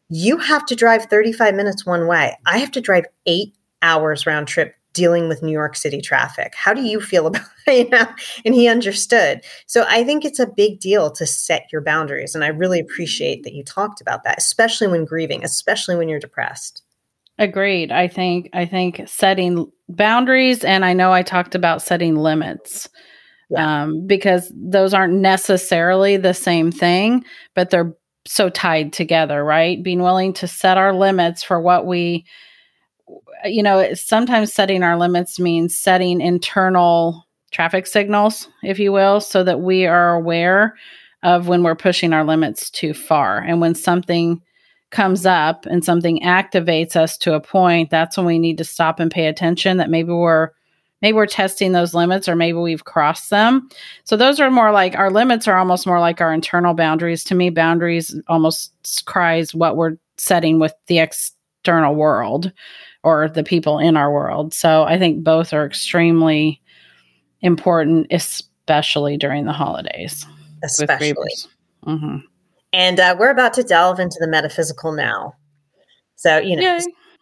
[0.10, 2.38] you have to drive 35 minutes one way.
[2.45, 6.55] I have to drive eight hours round trip dealing with New York City traffic.
[6.55, 7.86] How do you feel about it?
[7.86, 8.08] You know?
[8.43, 9.41] And he understood.
[9.67, 12.34] So I think it's a big deal to set your boundaries.
[12.34, 16.19] And I really appreciate that you talked about that, especially when grieving, especially when you're
[16.19, 16.81] depressed.
[17.38, 17.91] Agreed.
[17.91, 22.89] I think I think setting boundaries and I know I talked about setting limits.
[23.49, 23.84] Yeah.
[23.84, 27.93] Um, because those aren't necessarily the same thing, but they're
[28.25, 29.84] so tied together, right?
[29.84, 32.25] Being willing to set our limits for what we
[33.45, 39.21] Uh, you know, sometimes setting our limits means setting internal traffic signals, if you will,
[39.21, 40.75] so that we are aware
[41.23, 43.39] of when we're pushing our limits too far.
[43.39, 44.41] And when something
[44.91, 48.99] comes up and something activates us to a point, that's when we need to stop
[48.99, 50.49] and pay attention that maybe we're
[51.01, 53.67] maybe we're testing those limits or maybe we've crossed them.
[54.05, 57.23] So those are more like our limits are almost more like our internal boundaries.
[57.25, 62.51] To me, boundaries almost cries what we're setting with the external world
[63.05, 64.51] or the people in our world.
[64.53, 66.59] So I think both are extremely
[67.41, 70.25] important, especially during the holidays.
[70.63, 71.29] Especially.
[71.85, 72.23] Mhm.
[72.73, 75.35] And uh, we're about to delve into the metaphysical now.
[76.15, 76.79] So, you know, Yay.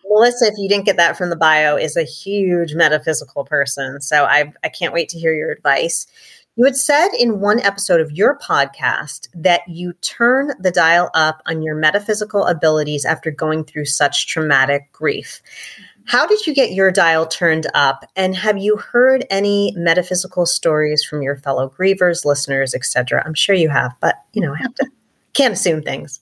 [0.09, 3.99] Melissa, if you didn't get that from the bio, is a huge metaphysical person.
[3.99, 6.07] So I, I can't wait to hear your advice.
[6.55, 11.41] You had said in one episode of your podcast that you turn the dial up
[11.47, 15.41] on your metaphysical abilities after going through such traumatic grief.
[16.05, 18.05] How did you get your dial turned up?
[18.15, 23.23] And have you heard any metaphysical stories from your fellow grievers, listeners, etc.?
[23.25, 24.87] I'm sure you have, but you know, I have to
[25.33, 26.19] can't assume things.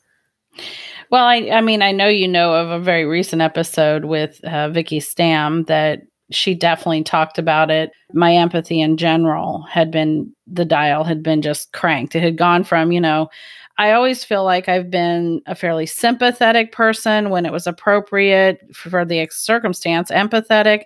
[1.09, 4.69] Well, I, I mean, I know you know of a very recent episode with uh,
[4.69, 7.91] Vicky Stam that she definitely talked about it.
[8.13, 12.15] My empathy in general had been the dial had been just cranked.
[12.15, 13.29] It had gone from, you know,
[13.77, 19.05] I always feel like I've been a fairly sympathetic person when it was appropriate for
[19.05, 20.83] the circumstance, empathetic.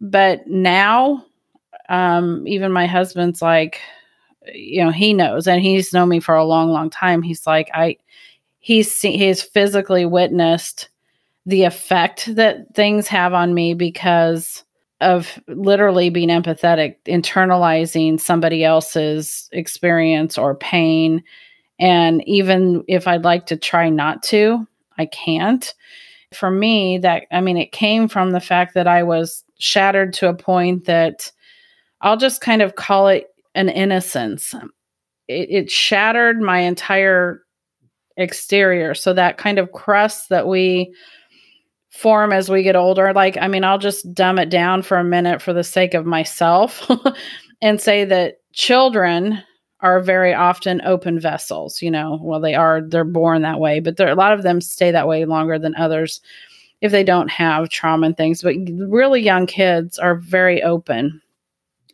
[0.00, 1.24] But now,
[1.88, 3.80] um, even my husband's like,
[4.52, 7.22] you know, he knows, and he's known me for a long, long time.
[7.22, 7.98] He's like, I,
[8.58, 10.88] he's he's physically witnessed
[11.46, 14.64] the effect that things have on me because
[15.00, 21.22] of literally being empathetic, internalizing somebody else's experience or pain.
[21.80, 24.66] And even if I'd like to try not to,
[24.98, 25.74] I can't.
[26.32, 30.28] For me, that, I mean, it came from the fact that I was shattered to
[30.28, 31.30] a point that
[32.00, 34.54] I'll just kind of call it an innocence.
[35.26, 37.42] It, it shattered my entire
[38.16, 38.94] exterior.
[38.94, 40.94] So that kind of crust that we
[41.92, 45.04] form as we get older, like, I mean, I'll just dumb it down for a
[45.04, 46.90] minute for the sake of myself
[47.62, 49.42] and say that children
[49.80, 51.82] are very often open vessels.
[51.82, 54.60] You know, well, they are, they're born that way, but there, a lot of them
[54.60, 56.20] stay that way longer than others
[56.80, 58.42] if they don't have trauma and things.
[58.42, 58.54] But
[58.88, 61.20] really young kids are very open.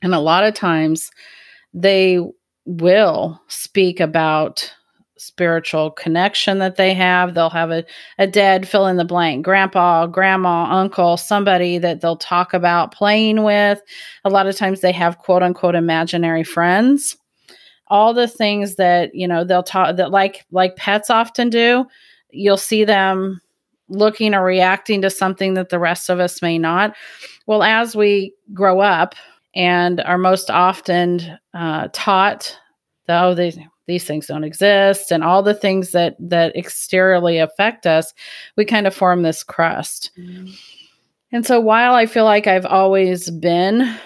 [0.00, 1.10] And a lot of times
[1.74, 2.20] they
[2.66, 4.72] will speak about
[5.18, 7.34] spiritual connection that they have.
[7.34, 7.84] They'll have a,
[8.18, 13.42] a dead fill in the blank grandpa, grandma, uncle, somebody that they'll talk about playing
[13.42, 13.80] with.
[14.24, 17.16] A lot of times they have quote unquote imaginary friends.
[17.88, 21.86] All the things that, you know, they'll talk that like like pets often do.
[22.30, 23.40] You'll see them
[23.88, 26.94] looking or reacting to something that the rest of us may not.
[27.46, 29.14] Well, as we grow up
[29.54, 32.56] and are most often uh, taught,
[33.06, 38.14] though they these things don't exist and all the things that that exteriorly affect us
[38.56, 40.46] we kind of form this crust mm-hmm.
[41.32, 43.98] and so while i feel like i've always been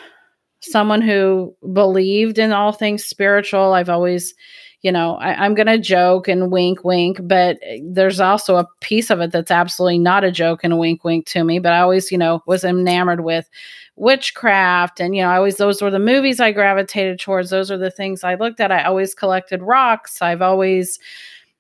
[0.63, 3.75] someone who believed in all things spiritual.
[3.75, 4.35] I've always,
[4.83, 8.69] you know, I, am going to joke and wink, wink, but eh, there's also a
[8.81, 11.61] piece of it that's absolutely not a joke and a wink, wink to me.
[11.61, 13.49] But I always, you know, was enamored with
[13.95, 14.99] witchcraft.
[14.99, 17.51] And, you know, I always, those were the movies I gravitated towards.
[17.51, 18.73] Those are the things I looked at.
[18.73, 20.21] I always collected rocks.
[20.21, 20.99] I've always,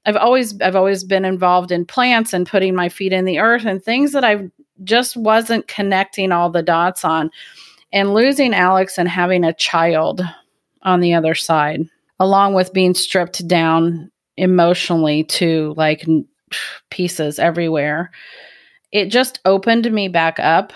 [0.04, 3.64] I've always I've always been involved in plants and putting my feet in the earth
[3.64, 4.50] and things that I
[4.82, 7.30] just wasn't connecting all the dots on.
[7.92, 10.22] And losing Alex and having a child
[10.82, 11.82] on the other side,
[12.18, 16.06] along with being stripped down emotionally to like
[16.90, 18.10] pieces everywhere,
[18.92, 20.72] it just opened me back up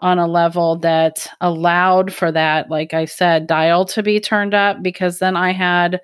[0.00, 4.82] on a level that allowed for that, like I said, dial to be turned up
[4.82, 6.00] because then I had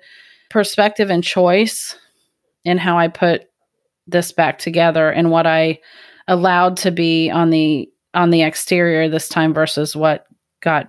[0.49, 1.97] perspective and choice
[2.65, 3.49] in how I put
[4.07, 5.79] this back together and what I
[6.27, 10.25] allowed to be on the on the exterior this time versus what
[10.61, 10.87] got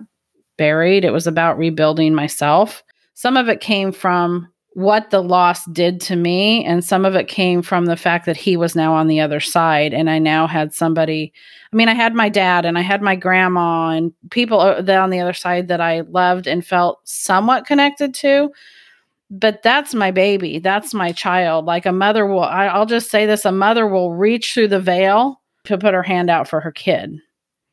[0.57, 1.03] buried.
[1.03, 2.83] It was about rebuilding myself.
[3.15, 7.29] Some of it came from what the loss did to me and some of it
[7.29, 10.47] came from the fact that he was now on the other side and I now
[10.47, 11.31] had somebody
[11.71, 14.99] I mean I had my dad and I had my grandma and people uh, that
[14.99, 18.51] on the other side that I loved and felt somewhat connected to
[19.31, 21.63] but that's my baby that's my child.
[21.63, 24.81] Like a mother will I, i'll just say this a mother will reach through the
[24.81, 27.17] veil to put her hand out for her kid.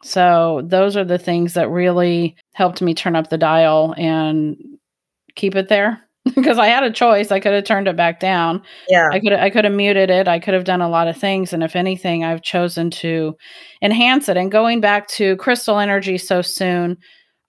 [0.05, 4.72] So those are the things that really helped me turn up the dial and
[5.35, 6.01] keep it there?
[6.37, 7.33] Because i had a choice.
[7.33, 8.63] I could have turned it back down.
[8.89, 9.09] Yeah.
[9.13, 10.29] I could i could have muted it.
[10.29, 11.53] I could have done a lot of things.
[11.53, 13.37] And if anything i've chosen to
[13.83, 14.37] enhance it.
[14.37, 16.97] And going back to crystal energy so soon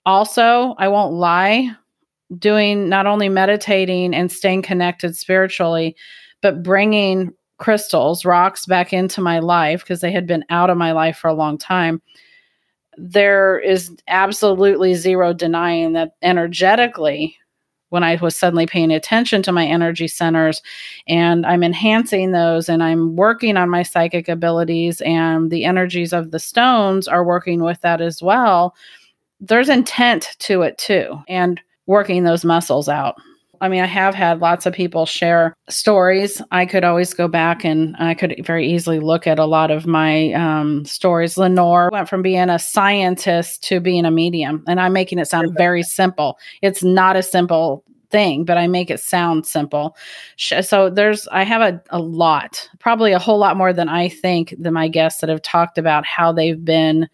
[0.06, 1.70] also i won't lie
[2.38, 5.96] doing not only meditating and staying connected spiritually,
[6.42, 10.92] but bringing crystals, rocks back into my life because they had been out of my
[10.92, 12.02] life for a long time.
[12.96, 17.36] There is absolutely zero denying that energetically,
[17.94, 20.60] when I was suddenly paying attention to my energy centers
[21.06, 26.32] and I'm enhancing those and I'm working on my psychic abilities and the energies of
[26.32, 28.74] the stones are working with that as well.
[29.40, 31.22] There's intent to it too.
[31.28, 33.14] And working those muscles out.
[33.60, 36.40] I mean, I have had lots of people share stories.
[36.50, 39.86] I could always go back and I could very easily look at a lot of
[39.86, 41.36] my um, stories.
[41.38, 45.54] Lenore went from being a scientist to being a medium, and I'm making it sound
[45.56, 46.38] very simple.
[46.62, 49.96] It's not a simple thing, but I make it sound simple.
[50.36, 54.54] So there's, I have a, a lot, probably a whole lot more than I think
[54.58, 57.08] than my guests that have talked about how they've been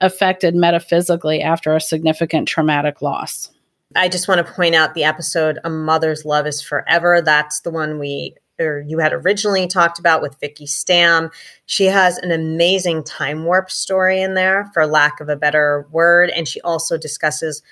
[0.00, 3.50] affected metaphysically after a significant traumatic loss.
[3.96, 7.70] I just want to point out the episode "A Mother's Love Is Forever." That's the
[7.70, 11.30] one we or you had originally talked about with Vicky Stam.
[11.66, 16.30] She has an amazing time warp story in there, for lack of a better word,
[16.30, 17.62] and she also discusses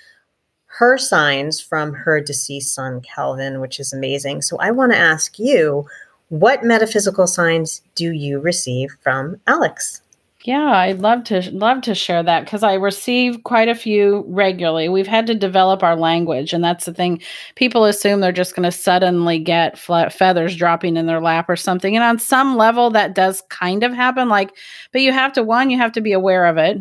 [0.79, 4.42] her signs from her deceased son Calvin, which is amazing.
[4.42, 5.87] So I want to ask you,
[6.29, 10.02] what metaphysical signs do you receive from Alex?
[10.46, 14.88] Yeah, I'd love to love to share that because I receive quite a few regularly.
[14.88, 17.20] We've had to develop our language, and that's the thing.
[17.56, 21.96] People assume they're just going to suddenly get feathers dropping in their lap or something,
[21.96, 24.28] and on some level, that does kind of happen.
[24.28, 24.52] Like,
[24.92, 26.78] but you have to one, you have to be aware of it.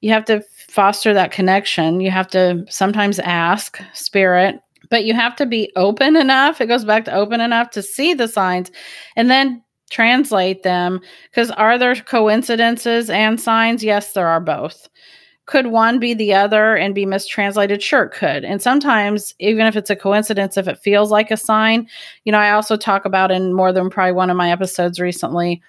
[0.00, 2.00] You have to foster that connection.
[2.00, 6.60] You have to sometimes ask spirit, but you have to be open enough.
[6.60, 8.70] It goes back to open enough to see the signs,
[9.16, 11.00] and then translate them
[11.30, 13.84] because are there coincidences and signs?
[13.84, 14.88] Yes there are both.
[15.46, 17.82] Could one be the other and be mistranslated?
[17.82, 18.44] Sure it could.
[18.44, 21.88] And sometimes even if it's a coincidence if it feels like a sign
[22.24, 25.62] you know i also talk about in more than probably one of my episodes recently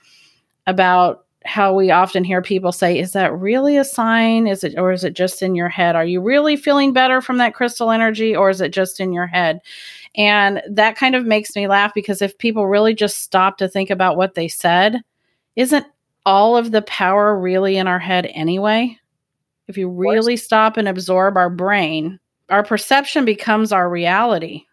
[0.68, 4.48] about how we often hear people say is that really a sign?
[4.48, 5.96] Is it or is it just in your head?
[5.96, 9.28] Are you really feeling better from that crystal energy or is it just in your
[9.28, 9.60] head
[10.16, 13.90] and that kind of makes me laugh because if people really just stop to think
[13.90, 15.02] about what they said,
[15.56, 15.86] isn't
[16.26, 18.98] all of the power really in our head anyway?
[19.68, 24.64] If you really stop and absorb our brain, our perception becomes our reality.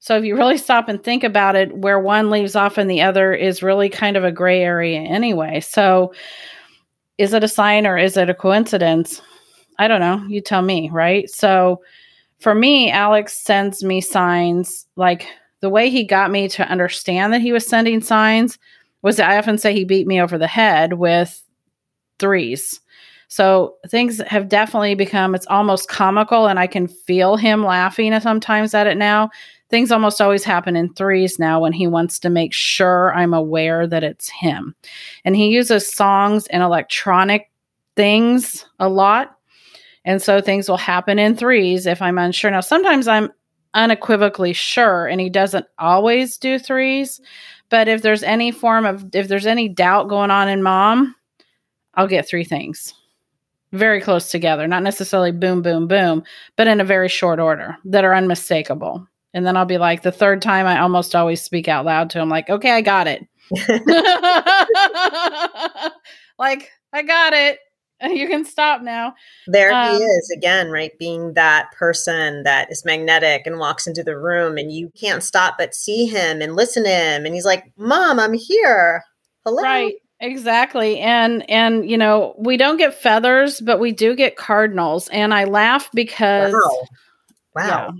[0.00, 3.02] So if you really stop and think about it, where one leaves off and the
[3.02, 5.60] other is really kind of a gray area anyway.
[5.60, 6.12] So
[7.18, 9.20] is it a sign or is it a coincidence?
[9.78, 10.24] I don't know.
[10.26, 11.28] You tell me, right?
[11.28, 11.82] So
[12.40, 15.26] for me, Alex sends me signs like
[15.60, 18.58] the way he got me to understand that he was sending signs
[19.02, 21.42] was that I often say he beat me over the head with
[22.18, 22.80] threes.
[23.28, 28.74] So things have definitely become it's almost comical and I can feel him laughing sometimes
[28.74, 29.30] at it now.
[29.68, 33.86] Things almost always happen in threes now when he wants to make sure I'm aware
[33.86, 34.74] that it's him.
[35.24, 37.50] And he uses songs and electronic
[37.94, 39.36] things a lot
[40.04, 42.50] And so things will happen in threes if I'm unsure.
[42.50, 43.30] Now, sometimes I'm
[43.74, 47.20] unequivocally sure, and he doesn't always do threes.
[47.68, 51.14] But if there's any form of, if there's any doubt going on in mom,
[51.94, 52.94] I'll get three things
[53.72, 56.24] very close together, not necessarily boom, boom, boom,
[56.56, 59.06] but in a very short order that are unmistakable.
[59.32, 62.20] And then I'll be like, the third time, I almost always speak out loud to
[62.20, 63.24] him, like, okay, I got it.
[66.38, 67.60] like, I got it.
[68.10, 69.14] You can stop now.
[69.46, 70.92] There um, he is again, right?
[70.98, 75.56] Being that person that is magnetic and walks into the room, and you can't stop
[75.58, 77.24] but see him and listen to him.
[77.24, 79.04] And he's like, Mom, I'm here.
[79.44, 79.62] Hello.
[79.62, 79.94] Right.
[80.20, 80.98] Exactly.
[80.98, 85.08] And and you know, we don't get feathers, but we do get cardinals.
[85.08, 86.86] And I laugh because Wow.
[87.54, 87.66] wow.
[87.66, 87.90] Yeah.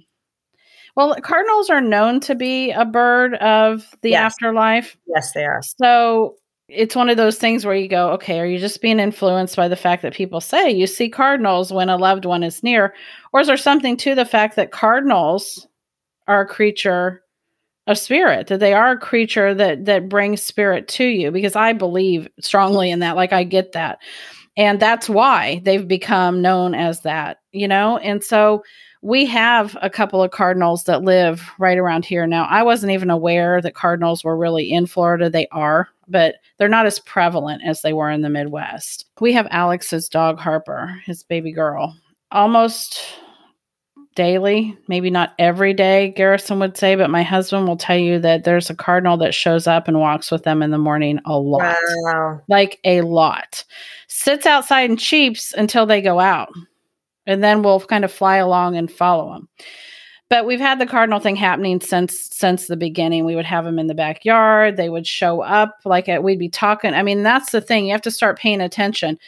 [0.97, 4.21] Well, cardinals are known to be a bird of the yes.
[4.35, 4.97] afterlife.
[5.07, 5.63] Yes, they are.
[5.63, 6.37] So
[6.73, 9.69] it's one of those things where you go, okay, are you just being influenced by
[9.69, 12.95] the fact that people say you see cardinals when a loved one is near?
[13.33, 15.67] Or is there something to the fact that cardinals
[16.27, 17.23] are a creature
[17.87, 21.31] of spirit that they are a creature that that brings spirit to you?
[21.31, 23.17] Because i believe strongly in that.
[23.17, 23.99] Like i get that.
[24.57, 27.99] And that's why they've become known as that you know?
[27.99, 28.63] And so
[29.03, 33.11] we have a couple of cardinals that live right around here now i wasn't even
[33.11, 37.83] aware that cardinals were really in florida they are but they're not as prevalent as
[37.83, 41.97] they were in the midwest we have alex's dog harper his baby girl
[42.31, 43.01] almost
[44.15, 48.45] daily, maybe not every day, Garrison would say, but my husband will tell you that
[48.45, 51.77] there's a cardinal that shows up and walks with them in the morning a lot.
[52.03, 52.43] Wow.
[52.49, 53.65] Like a lot.
[54.09, 56.51] Sits outside and cheeps until they go out.
[57.27, 59.49] And then we'll kind of fly along and follow them.
[60.29, 63.25] But we've had the cardinal thing happening since since the beginning.
[63.25, 64.77] We would have them in the backyard.
[64.77, 66.95] They would show up like uh, we'd be talking.
[66.95, 67.87] I mean, that's the thing.
[67.87, 69.19] You have to start paying attention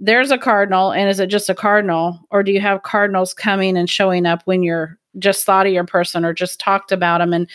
[0.00, 3.76] there's a cardinal and is it just a cardinal or do you have cardinals coming
[3.76, 7.32] and showing up when you're just thought of your person or just talked about them
[7.32, 7.48] and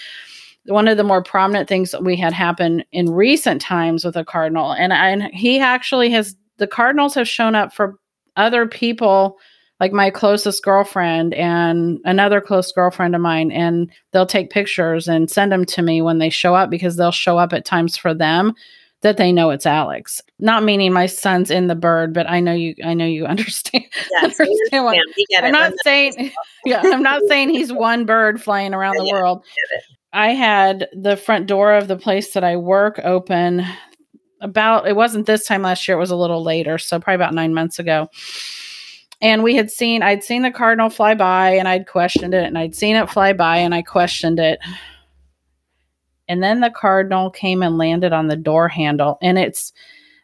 [0.66, 4.26] one of the more prominent things that we had happen in recent times with a
[4.26, 7.98] cardinal and, and he actually has the cardinals have shown up for
[8.36, 9.38] other people
[9.84, 15.30] like my closest girlfriend and another close girlfriend of mine and they'll take pictures and
[15.30, 18.14] send them to me when they show up because they'll show up at times for
[18.14, 18.54] them
[19.02, 20.22] that they know it's Alex.
[20.40, 22.76] Not meaning my son's in the bird, but I know you.
[22.82, 23.84] I know you understand.
[24.10, 24.98] Yes, understand what,
[25.38, 26.32] I'm not saying.
[26.66, 29.44] yeah, I'm not saying he's one bird flying around the world.
[30.14, 33.66] I had the front door of the place that I work open
[34.40, 34.88] about.
[34.88, 35.98] It wasn't this time last year.
[35.98, 38.08] It was a little later, so probably about nine months ago.
[39.24, 42.58] And we had seen, I'd seen the cardinal fly by, and I'd questioned it, and
[42.58, 44.60] I'd seen it fly by, and I questioned it
[46.30, 49.74] and then the cardinal came and landed on the door handle and it's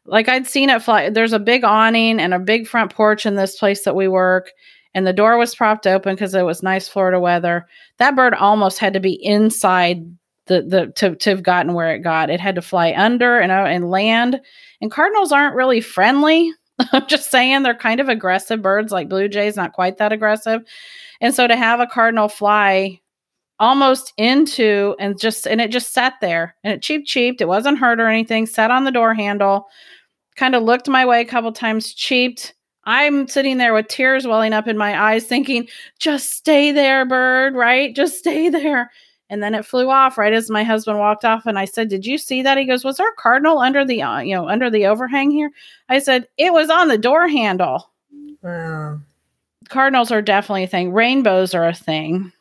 [0.06, 1.10] like I'd seen it fly.
[1.10, 4.52] There's a big awning and a big front porch in this place that we work,
[4.94, 7.68] and the door was propped open because it was nice Florida weather.
[7.98, 10.04] That bird almost had to be inside
[10.48, 12.30] the the to to have gotten where it got.
[12.30, 14.42] It had to fly under and uh, and land.
[14.82, 16.52] And cardinals aren't really friendly.
[16.94, 20.62] I'm just saying they're kind of aggressive birds, like blue jays, not quite that aggressive.
[21.22, 23.00] And so to have a cardinal fly
[23.60, 27.42] almost into and just and it just sat there and it cheep cheeped.
[27.42, 28.46] It wasn't hurt or anything.
[28.46, 29.68] Sat on the door handle.
[30.38, 32.54] Kind of looked my way a couple times, cheeped.
[32.86, 35.68] I'm sitting there with tears welling up in my eyes, thinking,
[36.00, 37.94] just stay there, bird, right?
[37.94, 38.90] Just stay there.
[39.30, 41.46] And then it flew off right as my husband walked off.
[41.46, 42.58] And I said, Did you see that?
[42.58, 45.52] He goes, Was there a cardinal under the uh, you know under the overhang here?
[45.88, 47.90] I said, It was on the door handle.
[48.42, 49.00] Wow.
[49.68, 50.94] Cardinals are definitely a thing.
[50.94, 52.32] Rainbows are a thing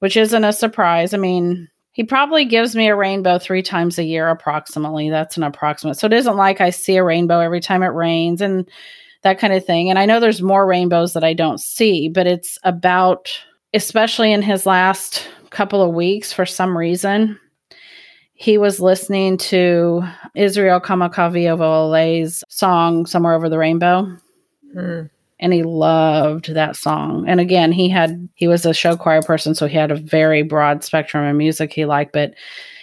[0.00, 1.14] which isn't a surprise.
[1.14, 5.08] I mean, he probably gives me a rainbow three times a year, approximately.
[5.08, 5.98] That's an approximate.
[5.98, 8.68] So it isn't like I see a rainbow every time it rains and
[9.22, 9.90] that kind of thing.
[9.90, 13.28] And I know there's more rainbows that I don't see, but it's about,
[13.74, 17.38] especially in his last couple of weeks, for some reason,
[18.34, 20.02] he was listening to
[20.34, 24.16] Israel Kamakawiwo'ole's song, Somewhere Over the Rainbow.
[24.72, 25.02] Hmm
[25.40, 27.24] and he loved that song.
[27.26, 30.42] And again, he had he was a show choir person, so he had a very
[30.42, 32.34] broad spectrum of music he liked, but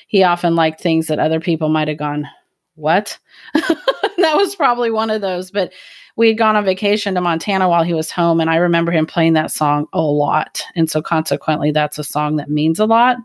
[0.08, 2.28] he often liked things that other people might have gone,
[2.76, 3.18] "What?"
[3.54, 5.72] that was probably one of those, but
[6.18, 9.06] we had gone on vacation to Montana while he was home and I remember him
[9.06, 10.62] playing that song a lot.
[10.76, 13.18] And so consequently that's a song that means a lot.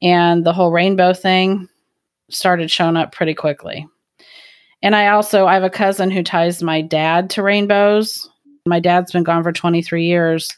[0.00, 1.68] And the whole rainbow thing
[2.30, 3.88] started showing up pretty quickly.
[4.82, 8.28] And I also I have a cousin who ties my dad to rainbows
[8.66, 10.56] my dad's been gone for 23 years.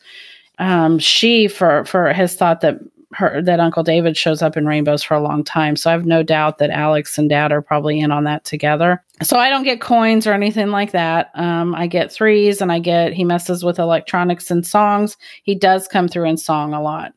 [0.59, 2.78] Um, she for for has thought that
[3.15, 5.77] her that Uncle David shows up in rainbows for a long time.
[5.77, 9.03] So I have no doubt that Alex and Dad are probably in on that together.
[9.23, 11.31] So I don't get coins or anything like that.
[11.35, 15.17] Um, I get threes, and I get he messes with electronics and songs.
[15.43, 17.15] He does come through in song a lot,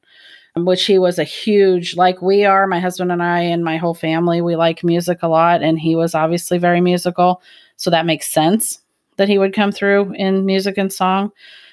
[0.56, 2.68] which he was a huge like we are.
[2.68, 5.96] My husband and I and my whole family we like music a lot, and he
[5.96, 7.42] was obviously very musical.
[7.76, 8.80] So that makes sense
[9.18, 11.32] that he would come through in music and song.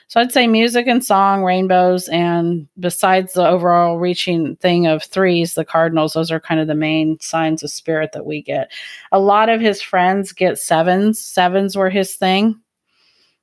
[0.08, 5.54] So I'd say music and song, rainbows, and besides the overall reaching thing of threes,
[5.54, 8.70] the cardinals, those are kind of the main signs of spirit that we get.
[9.12, 11.18] A lot of his friends get sevens.
[11.18, 12.60] Sevens were his thing.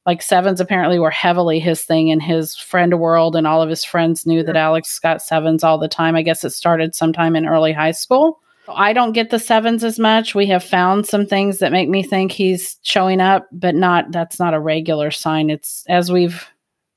[0.05, 3.83] Like sevens apparently were heavily his thing in his friend world, and all of his
[3.83, 6.15] friends knew that Alex got sevens all the time.
[6.15, 8.39] I guess it started sometime in early high school.
[8.75, 10.35] I don't get the sevens as much.
[10.35, 14.39] We have found some things that make me think he's showing up, but not that's
[14.39, 15.49] not a regular sign.
[15.49, 16.47] It's as we've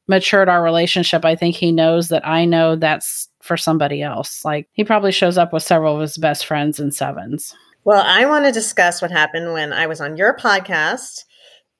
[0.07, 4.45] matured our relationship, I think he knows that I know that's for somebody else.
[4.45, 7.55] Like he probably shows up with several of his best friends in sevens.
[7.85, 11.25] Well, I want to discuss what happened when I was on your podcast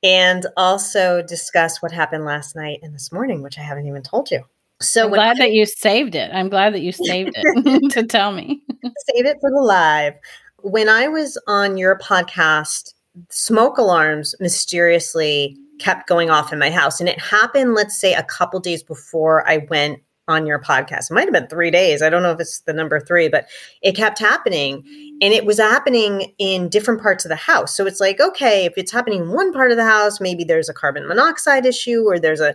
[0.03, 4.31] and also discuss what happened last night and this morning, which I haven't even told
[4.31, 4.45] you.
[4.89, 6.31] So I'm glad I, that you saved it.
[6.33, 8.63] I'm glad that you saved it to tell me.
[9.15, 10.15] save it for the live.
[10.59, 12.95] When I was on your podcast,
[13.31, 17.01] smoke alarms mysteriously kept going off in my house.
[17.01, 21.11] And it happened, let's say, a couple days before I went on your podcast.
[21.11, 22.01] It might have been three days.
[22.01, 23.47] I don't know if it's the number three, but
[23.83, 24.83] it kept happening.
[25.21, 27.77] And it was happening in different parts of the house.
[27.77, 30.69] So it's like, okay, if it's happening in one part of the house, maybe there's
[30.69, 32.55] a carbon monoxide issue or there's a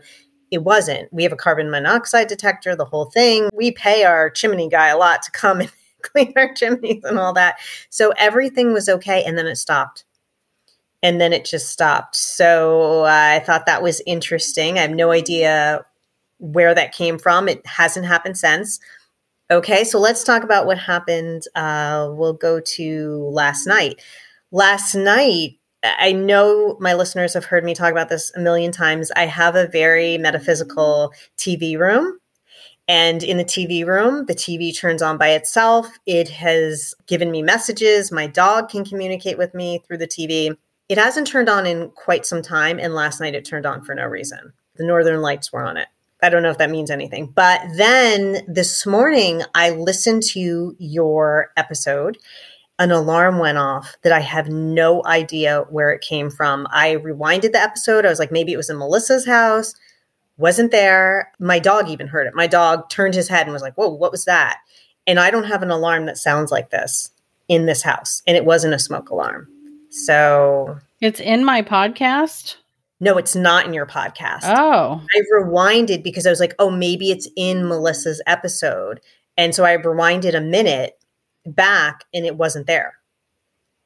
[0.52, 1.12] it wasn't.
[1.14, 3.50] We have a carbon monoxide detector, the whole thing.
[3.54, 5.72] We pay our chimney guy a lot to come and
[6.02, 7.60] clean our chimneys and all that.
[7.90, 9.24] So everything was okay.
[9.24, 10.06] And then it stopped.
[11.02, 12.16] And then it just stopped.
[12.16, 14.78] So I thought that was interesting.
[14.78, 15.86] I have no idea
[16.40, 17.48] where that came from.
[17.48, 18.80] It hasn't happened since.
[19.52, 21.44] Okay, so let's talk about what happened.
[21.56, 24.02] Uh, we'll go to last night.
[24.52, 29.12] Last night, I know my listeners have heard me talk about this a million times.
[29.16, 32.20] I have a very metaphysical TV room.
[32.88, 35.88] And in the TV room, the TV turns on by itself.
[36.08, 38.12] It has given me messages.
[38.12, 40.58] My dog can communicate with me through the TV.
[40.90, 42.80] It hasn't turned on in quite some time.
[42.80, 44.54] And last night it turned on for no reason.
[44.76, 45.88] The Northern Lights were on it.
[46.22, 47.28] I don't know if that means anything.
[47.28, 52.18] But then this morning, I listened to your episode
[52.80, 56.66] an alarm went off that I have no idea where it came from.
[56.72, 58.06] I rewinded the episode.
[58.06, 59.76] I was like, maybe it was in Melissa's house.
[60.38, 61.32] Wasn't there.
[61.40, 62.34] My dog even heard it.
[62.34, 64.60] My dog turned his head and was like, whoa, what was that?
[65.06, 67.12] And I don't have an alarm that sounds like this
[67.50, 68.22] in this house.
[68.26, 69.50] And it wasn't a smoke alarm.
[69.90, 72.56] So it's in my podcast.
[73.02, 74.44] No, it's not in your podcast.
[74.44, 75.02] Oh.
[75.16, 79.02] I rewinded because I was like, oh, maybe it's in Melissa's episode.
[79.38, 80.99] And so I rewinded a minute
[81.46, 82.96] back and it wasn't there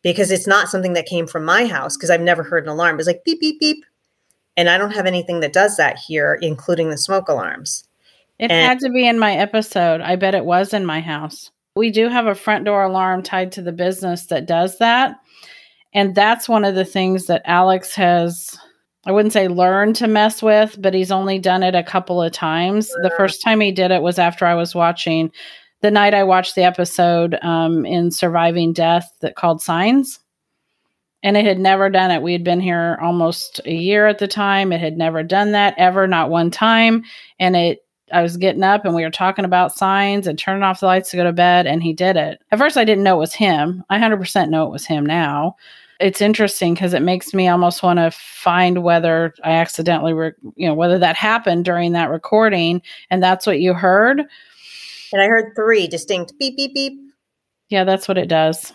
[0.03, 2.99] because it's not something that came from my house because I've never heard an alarm.
[2.99, 3.83] It's like beep, beep, beep.
[4.55, 7.87] And I don't have anything that does that here, including the smoke alarms.
[8.37, 10.01] It and- had to be in my episode.
[10.01, 11.49] I bet it was in my house.
[11.75, 15.15] We do have a front door alarm tied to the business that does that.
[15.93, 18.55] And that's one of the things that Alex has,
[19.05, 22.31] I wouldn't say learned to mess with, but he's only done it a couple of
[22.31, 22.89] times.
[23.01, 23.17] The uh.
[23.17, 25.31] first time he did it was after I was watching
[25.83, 30.17] the night I watched the episode um, in Surviving Death that called Signs.
[31.21, 32.21] And it had never done it.
[32.21, 34.71] We had been here almost a year at the time.
[34.71, 37.03] It had never done that ever, not one time.
[37.37, 37.79] And it,
[38.13, 41.11] I was getting up and we were talking about signs and turning off the lights
[41.11, 42.41] to go to bed, and he did it.
[42.51, 43.83] At first, I didn't know it was him.
[43.89, 45.57] I 100% know it was him now.
[45.99, 50.67] It's interesting because it makes me almost want to find whether I accidentally, re- you
[50.67, 54.23] know, whether that happened during that recording and that's what you heard
[55.13, 56.99] and I heard three distinct beep beep beep.
[57.69, 58.73] Yeah, that's what it does.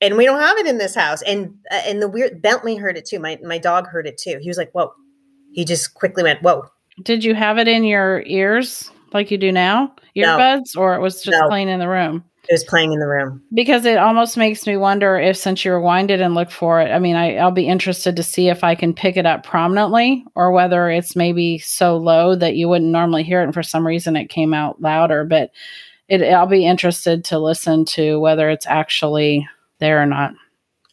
[0.00, 1.22] And we don't have it in this house.
[1.22, 3.20] And uh, and the weird Bentley heard it too.
[3.20, 4.38] My my dog heard it too.
[4.40, 4.92] He was like, "Whoa!"
[5.52, 6.64] He just quickly went, "Whoa!"
[7.02, 10.82] Did you have it in your ears like you do now, earbuds, no.
[10.82, 11.48] or it was just no.
[11.48, 12.24] playing in the room?
[12.48, 13.42] It was playing in the room.
[13.52, 16.90] Because it almost makes me wonder if, since you rewind it and look for it,
[16.90, 20.24] I mean, I, I'll be interested to see if I can pick it up prominently
[20.34, 23.44] or whether it's maybe so low that you wouldn't normally hear it.
[23.44, 25.24] And for some reason, it came out louder.
[25.24, 25.50] But
[26.08, 30.34] it, I'll be interested to listen to whether it's actually there or not.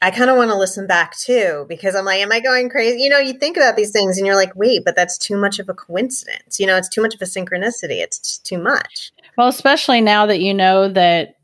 [0.04, 3.02] I kind of want to listen back too because I'm like, am I going crazy?
[3.02, 5.60] You know, you think about these things and you're like, wait, but that's too much
[5.60, 6.60] of a coincidence.
[6.60, 8.02] You know, it's too much of a synchronicity.
[8.02, 9.14] It's too much.
[9.38, 11.38] Well, especially now that you know that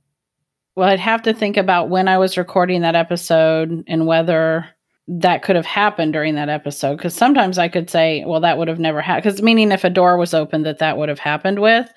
[0.80, 4.65] well, I'd have to think about when I was recording that episode and whether
[5.09, 6.95] that could have happened during that episode.
[6.95, 9.23] Because sometimes I could say, well, that would have never happened.
[9.25, 11.91] Because meaning if a door was open, that that would have happened with.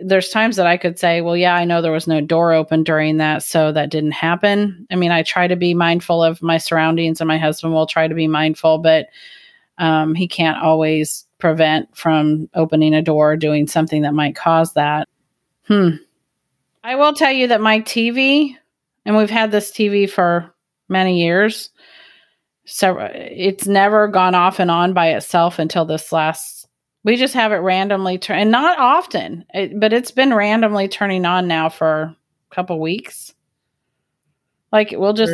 [0.00, 2.82] there's times that I could say, well, yeah, I know there was no door open
[2.82, 4.86] during that, so that didn't happen.
[4.90, 8.08] I mean, I try to be mindful of my surroundings, and my husband will try
[8.08, 9.08] to be mindful, but
[9.78, 14.72] um, he can't always prevent from opening a door, or doing something that might cause
[14.74, 15.08] that.
[15.66, 15.96] Hmm.
[16.82, 18.56] I will tell you that my TV,
[19.04, 20.54] and we've had this TV for
[20.88, 21.70] many years,
[22.64, 26.60] so it's never gone off and on by itself until this last
[27.02, 31.24] we just have it randomly turn and not often it, but it's been randomly turning
[31.24, 33.34] on now for a couple weeks.
[34.72, 35.32] Like we'll just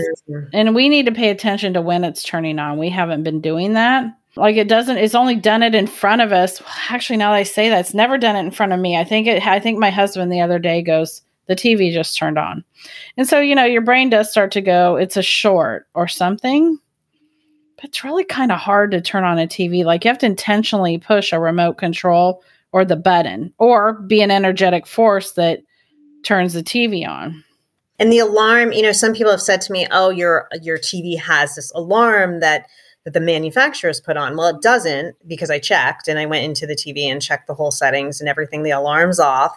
[0.52, 2.78] and we need to pay attention to when it's turning on.
[2.78, 4.06] We haven't been doing that.
[4.36, 6.62] Like it doesn't it's only done it in front of us.
[6.88, 8.96] Actually now that i say that it's never done it in front of me.
[8.96, 12.38] I think it i think my husband the other day goes the tv just turned
[12.38, 12.64] on
[13.16, 16.78] and so you know your brain does start to go it's a short or something
[17.76, 19.84] but it's really kind of hard to turn on a TV.
[19.84, 22.42] Like you have to intentionally push a remote control
[22.72, 25.60] or the button or be an energetic force that
[26.24, 27.44] turns the TV on.
[27.98, 31.18] And the alarm, you know, some people have said to me, "Oh, your your TV
[31.18, 32.66] has this alarm that
[33.04, 36.66] that the manufacturers put on." Well, it doesn't because I checked and I went into
[36.66, 38.64] the TV and checked the whole settings and everything.
[38.64, 39.56] The alarm's off.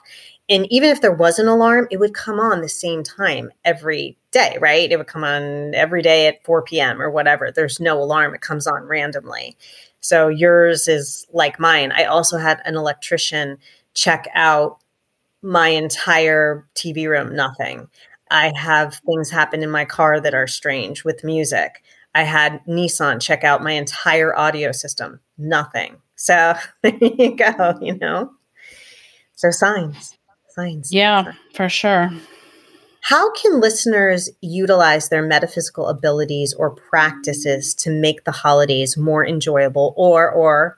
[0.50, 4.18] And even if there was an alarm, it would come on the same time every
[4.32, 4.92] day, right?
[4.92, 7.02] It would come on every day at 4 p.m.
[7.02, 7.52] or whatever.
[7.52, 9.56] There's no alarm, it comes on randomly.
[10.02, 11.92] So yours is like mine.
[11.92, 13.58] I also had an electrician
[13.94, 14.80] check out
[15.42, 17.88] my entire TV room, nothing.
[18.32, 21.84] I have things happen in my car that are strange with music.
[22.16, 25.98] I had Nissan check out my entire audio system, nothing.
[26.16, 28.32] So there you go, you know.
[29.36, 30.18] So signs,
[30.92, 32.12] Yeah, for sure.
[33.02, 39.94] How can listeners utilize their metaphysical abilities or practices to make the holidays more enjoyable
[39.96, 40.78] or or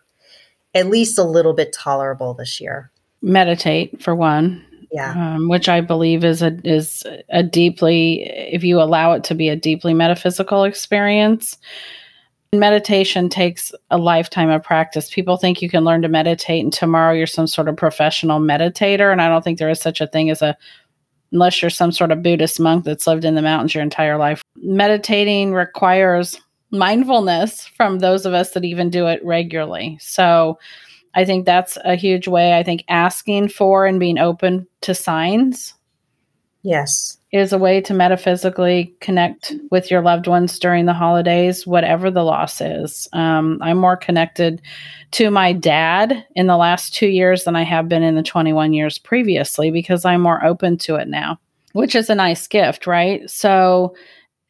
[0.74, 2.92] at least a little bit tolerable this year?
[3.22, 4.64] Meditate for one.
[4.92, 5.36] Yeah.
[5.36, 9.50] Um, which I believe is a is a deeply if you allow it to be
[9.50, 11.58] a deeply metaphysical experience.
[12.54, 15.10] Meditation takes a lifetime of practice.
[15.10, 19.10] People think you can learn to meditate and tomorrow you're some sort of professional meditator.
[19.10, 20.58] And I don't think there is such a thing as a
[21.32, 24.42] unless you're some sort of Buddhist monk that's lived in the mountains your entire life.
[24.58, 26.42] Meditating requires
[26.72, 29.98] mindfulness from those of us that even do it regularly.
[30.02, 30.60] So
[31.16, 32.58] I think that's a huge way.
[32.58, 35.74] I think asking for and being open to signs.
[36.64, 37.18] Yes.
[37.32, 42.26] Is a way to metaphysically connect with your loved ones during the holidays, whatever the
[42.26, 43.08] loss is.
[43.14, 44.62] Um, I'm more connected
[45.12, 48.74] to my dad in the last two years than I have been in the 21
[48.74, 51.40] years previously because I'm more open to it now,
[51.72, 53.30] which is a nice gift, right?
[53.30, 53.96] So,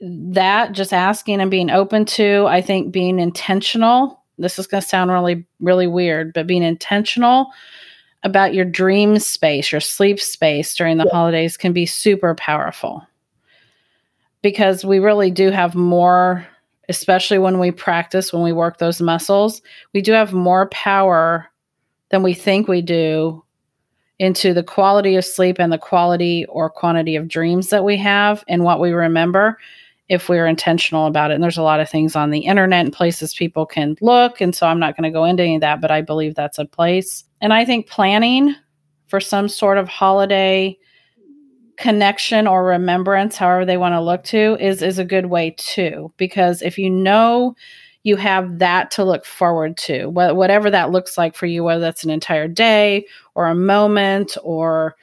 [0.02, 4.24] that just asking and being open to, I think being intentional.
[4.40, 7.52] This is going to sound really, really weird, but being intentional
[8.24, 11.12] about your dream space, your sleep space during the yeah.
[11.12, 13.06] holidays can be super powerful
[14.42, 16.48] because we really do have more
[16.90, 19.62] especially when we practice, when we work those muscles,
[19.94, 21.50] we do have more power
[22.10, 23.42] than we think we do
[24.20, 28.44] into the quality of sleep and the quality or quantity of dreams that we have
[28.50, 29.58] and what we remember
[30.10, 31.36] if we're intentional about it.
[31.36, 34.42] And there's a lot of things on the internet and places people can look.
[34.42, 36.60] And so I'm not going to go into any of that, but I believe that's
[36.60, 37.24] a place.
[37.42, 38.56] And I think planning
[39.08, 40.78] for some sort of holiday
[41.78, 46.14] connection or remembrance, however they want to look to, is is a good way too.
[46.18, 47.56] Because if you know
[48.04, 51.82] you have that to look forward to, wh- whatever that looks like for you, whether
[51.82, 54.96] that's an entire day or a moment or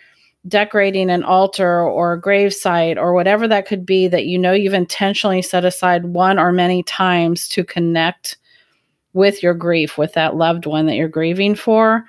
[0.46, 4.72] decorating an altar or a gravesite or whatever that could be that you know you've
[4.72, 8.36] intentionally set aside one or many times to connect
[9.12, 12.04] with your grief, with that loved one that you're grieving for,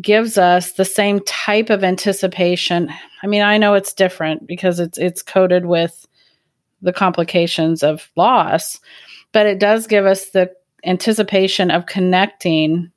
[0.00, 2.90] gives us the same type of anticipation.
[3.22, 6.06] I mean, I know it's different because it's it's coded with
[6.82, 8.78] the complications of loss,
[9.32, 10.50] but it does give us the
[10.84, 12.90] anticipation of connecting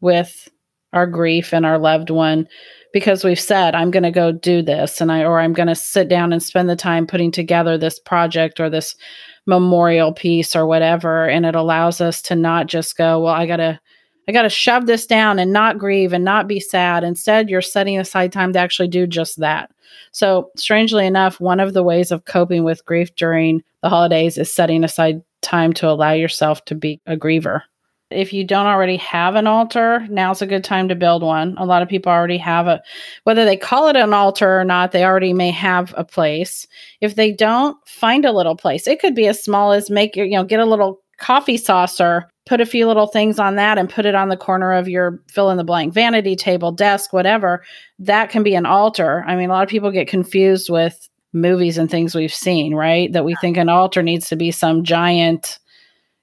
[0.00, 0.48] with
[0.92, 2.48] our grief and our loved one
[2.92, 5.74] because we've said I'm going to go do this and I or I'm going to
[5.74, 8.96] sit down and spend the time putting together this project or this
[9.46, 13.56] memorial piece or whatever and it allows us to not just go well I got
[13.56, 13.80] to
[14.28, 17.02] I got to shove this down and not grieve and not be sad.
[17.02, 19.70] Instead, you're setting aside time to actually do just that.
[20.12, 24.52] So, strangely enough, one of the ways of coping with grief during the holidays is
[24.52, 27.62] setting aside time to allow yourself to be a griever.
[28.10, 31.54] If you don't already have an altar, now's a good time to build one.
[31.58, 32.82] A lot of people already have a,
[33.24, 36.66] whether they call it an altar or not, they already may have a place.
[37.00, 38.86] If they don't, find a little place.
[38.86, 42.30] It could be as small as make your, you know, get a little coffee saucer
[42.48, 45.20] put a few little things on that and put it on the corner of your
[45.28, 47.62] fill in the blank vanity table, desk, whatever.
[47.98, 49.22] That can be an altar.
[49.26, 53.12] I mean, a lot of people get confused with movies and things we've seen, right?
[53.12, 55.58] That we think an altar needs to be some giant,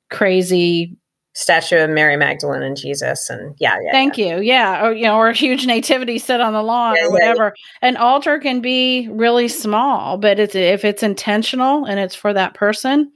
[0.10, 0.98] crazy
[1.34, 3.92] statue of Mary Magdalene and Jesus, and yeah, yeah.
[3.92, 4.38] Thank yeah.
[4.38, 4.42] you.
[4.42, 7.54] Yeah, or you know, or a huge nativity set on the lawn yeah, or whatever.
[7.84, 12.34] Yeah, An altar can be really small, but it's if it's intentional and it's for
[12.34, 13.12] that person.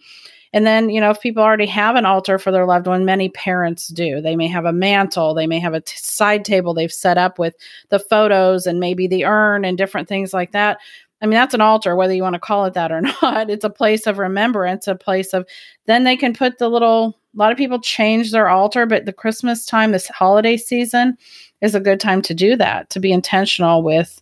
[0.52, 3.30] And then, you know, if people already have an altar for their loved one, many
[3.30, 4.20] parents do.
[4.20, 7.38] They may have a mantle, they may have a t- side table they've set up
[7.38, 7.56] with
[7.90, 10.80] the photos and maybe the urn and different things like that.
[11.22, 13.50] I mean, that's an altar, whether you want to call it that or not.
[13.50, 15.46] It's a place of remembrance, a place of,
[15.86, 19.14] then they can put the little, a lot of people change their altar, but the
[19.14, 21.18] Christmas time, this holiday season
[21.62, 24.22] is a good time to do that, to be intentional with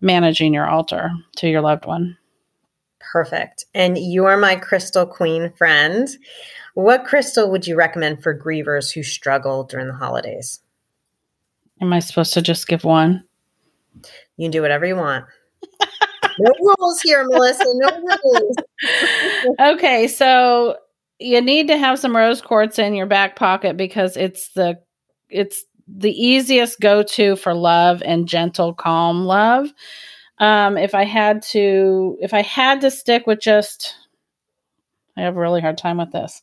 [0.00, 2.16] managing your altar to your loved one.
[3.12, 3.64] Perfect.
[3.74, 6.08] And you are my crystal queen friend.
[6.74, 10.60] What crystal would you recommend for grievers who struggle during the holidays?
[11.80, 13.24] Am I supposed to just give one?
[14.36, 15.24] You can do whatever you want
[16.38, 17.64] no rules here, Melissa.
[17.66, 17.88] No
[18.24, 18.56] rules.
[19.60, 20.76] okay, so
[21.18, 24.78] you need to have some rose quartz in your back pocket because it's the
[25.28, 29.72] it's the easiest go to for love and gentle, calm love.
[30.40, 33.94] Um, if I had to, if I had to stick with just,
[35.16, 36.40] I have a really hard time with this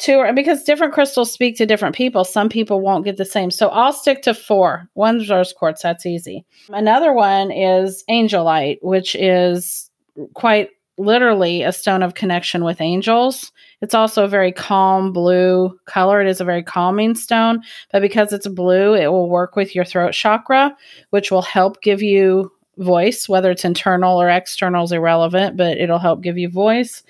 [0.00, 2.24] two because different crystals speak to different people.
[2.24, 3.50] Some people won't get the same.
[3.50, 4.88] So I'll stick to four.
[4.94, 6.44] One's rose quartz, that's easy.
[6.70, 9.90] Another one is angelite, which is
[10.34, 13.52] quite literally a stone of connection with angels.
[13.80, 16.20] It's also a very calm blue color.
[16.20, 17.60] It is a very calming stone,
[17.92, 20.76] but because it's blue, it will work with your throat chakra,
[21.10, 22.50] which will help give you
[22.80, 27.02] voice, whether it's internal or external is irrelevant, but it'll help give you voice.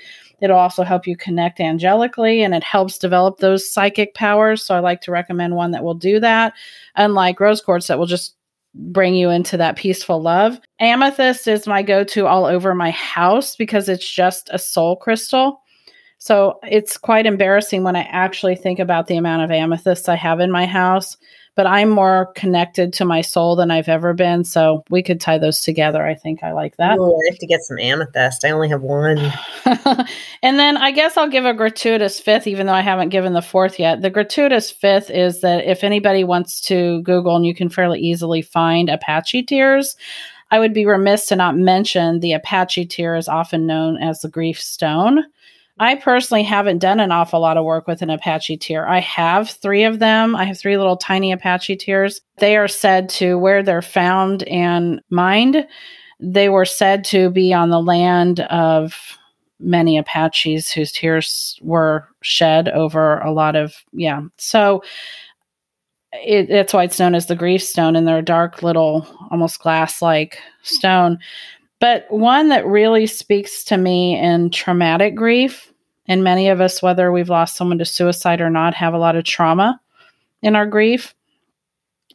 [0.42, 4.62] It'll also help you connect angelically and it helps develop those psychic powers.
[4.62, 6.54] So I like to recommend one that will do that,
[6.96, 8.36] unlike rose quartz that will just
[8.74, 10.58] bring you into that peaceful love.
[10.78, 15.60] Amethyst is my go to all over my house because it's just a soul crystal.
[16.18, 20.40] So it's quite embarrassing when I actually think about the amount of amethysts I have
[20.40, 21.16] in my house
[21.60, 24.44] but I'm more connected to my soul than I've ever been.
[24.44, 26.02] So we could tie those together.
[26.06, 26.96] I think I like that.
[26.96, 28.46] Ooh, I have to get some amethyst.
[28.46, 29.18] I only have one.
[30.42, 33.42] and then I guess I'll give a gratuitous fifth, even though I haven't given the
[33.42, 34.00] fourth yet.
[34.00, 38.40] The gratuitous fifth is that if anybody wants to Google, and you can fairly easily
[38.40, 39.96] find Apache tears.
[40.50, 44.30] I would be remiss to not mention the Apache tear is often known as the
[44.30, 45.24] grief stone.
[45.80, 48.86] I personally haven't done an awful lot of work with an Apache tear.
[48.86, 50.36] I have three of them.
[50.36, 52.20] I have three little tiny Apache tears.
[52.36, 55.66] They are said to where they're found and mined.
[56.20, 58.94] They were said to be on the land of
[59.58, 64.20] many Apaches whose tears were shed over a lot of, yeah.
[64.36, 64.82] So
[66.12, 69.60] it, that's why it's known as the grief stone, and they're a dark little, almost
[69.60, 71.18] glass like stone.
[71.80, 75.72] But one that really speaks to me in traumatic grief
[76.06, 79.16] and many of us, whether we've lost someone to suicide or not, have a lot
[79.16, 79.80] of trauma
[80.42, 81.14] in our grief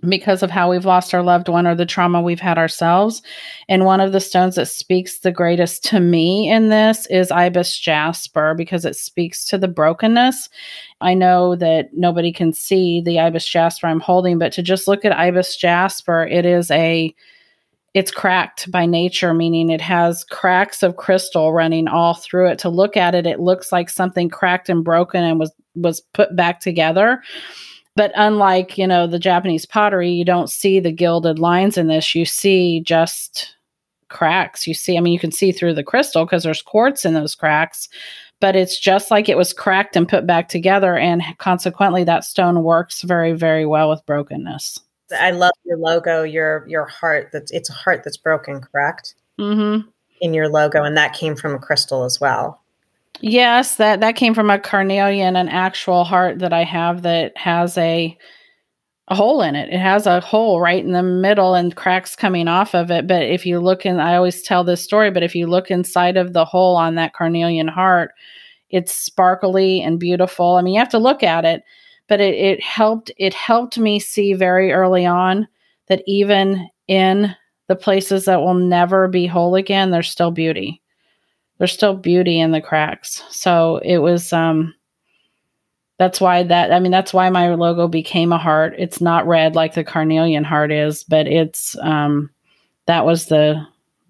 [0.07, 3.21] because of how we've lost our loved one or the trauma we've had ourselves.
[3.69, 7.79] And one of the stones that speaks the greatest to me in this is ibis
[7.79, 10.49] jasper because it speaks to the brokenness.
[11.01, 15.05] I know that nobody can see the ibis jasper I'm holding, but to just look
[15.05, 17.15] at ibis jasper, it is a
[17.95, 22.59] it's cracked by nature, meaning it has cracks of crystal running all through it.
[22.59, 26.35] To look at it, it looks like something cracked and broken and was was put
[26.35, 27.21] back together.
[27.95, 32.13] But unlike, you know, the Japanese pottery, you don't see the gilded lines in this.
[32.13, 33.55] You see just
[34.09, 34.67] cracks.
[34.67, 37.33] You see, I mean, you can see through the crystal because there's quartz in those
[37.33, 37.87] cracks,
[38.41, 40.97] but it's just like it was cracked and put back together.
[40.97, 44.79] And consequently, that stone works very, very well with brokenness.
[45.19, 47.29] I love your logo, your your heart.
[47.31, 49.15] That's it's a heart that's broken, correct?
[49.39, 49.87] Mm-hmm.
[50.21, 52.61] In your logo, and that came from a crystal as well.
[53.21, 57.77] Yes, that that came from a carnelian, an actual heart that I have that has
[57.77, 58.17] a
[59.07, 59.69] a hole in it.
[59.71, 63.05] It has a hole right in the middle and cracks coming off of it.
[63.05, 66.17] But if you look in, I always tell this story, but if you look inside
[66.17, 68.11] of the hole on that carnelian heart,
[68.71, 70.55] it's sparkly and beautiful.
[70.55, 71.61] I mean, you have to look at it
[72.07, 75.47] but it, it helped it helped me see very early on
[75.87, 77.35] that even in
[77.67, 80.81] the places that will never be whole again there's still beauty.
[81.57, 83.23] There's still beauty in the cracks.
[83.29, 84.73] So it was um
[85.97, 88.75] that's why that i mean that's why my logo became a heart.
[88.77, 92.29] It's not red like the carnelian heart is but it's um
[92.85, 93.65] that was the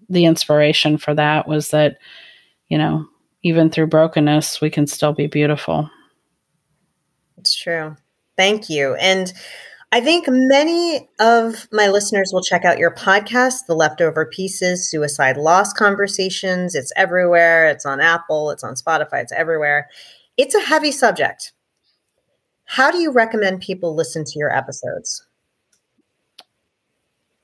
[0.08, 1.98] the inspiration for that was that
[2.68, 3.06] you know
[3.42, 5.88] even through brokenness we can still be beautiful
[7.46, 7.94] It's true.
[8.36, 8.96] Thank you.
[8.96, 9.32] And
[9.92, 15.36] I think many of my listeners will check out your podcast, The Leftover Pieces Suicide
[15.36, 16.74] Loss Conversations.
[16.74, 17.68] It's everywhere.
[17.68, 19.88] It's on Apple, it's on Spotify, it's everywhere.
[20.36, 21.52] It's a heavy subject.
[22.64, 25.24] How do you recommend people listen to your episodes?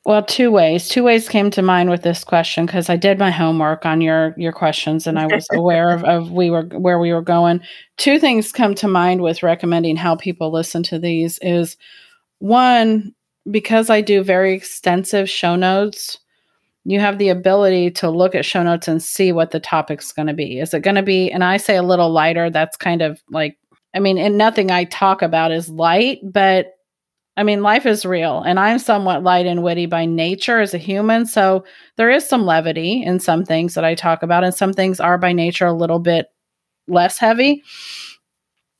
[0.04, 0.88] Well, two ways.
[0.88, 4.34] Two ways came to mind with this question because I did my homework on your
[4.36, 7.60] your questions and I was aware of, of we were where we were going.
[7.98, 11.76] Two things come to mind with recommending how people listen to these is
[12.40, 13.14] one,
[13.48, 16.18] because I do very extensive show notes,
[16.84, 20.26] you have the ability to look at show notes and see what the topic's going
[20.26, 20.58] to be.
[20.58, 23.56] Is it going to be, and I say a little lighter, that's kind of like,
[23.94, 26.74] I mean, and nothing I talk about is light, but
[27.36, 30.78] I mean, life is real, and I'm somewhat light and witty by nature as a
[30.78, 31.24] human.
[31.24, 31.64] So
[31.96, 35.16] there is some levity in some things that I talk about, and some things are
[35.16, 36.26] by nature a little bit
[36.88, 37.62] less heavy.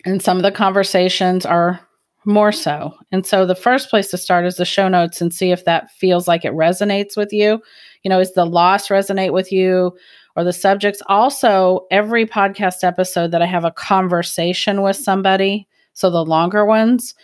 [0.05, 1.81] And some of the conversations are
[2.25, 2.93] more so.
[3.11, 5.91] And so the first place to start is the show notes and see if that
[5.93, 7.61] feels like it resonates with you.
[8.03, 9.93] You know, is the loss resonate with you
[10.37, 11.03] or the subjects?
[11.07, 17.15] Also, every podcast episode that I have a conversation with somebody, so the longer ones,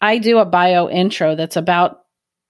[0.00, 2.00] I do a bio intro that's about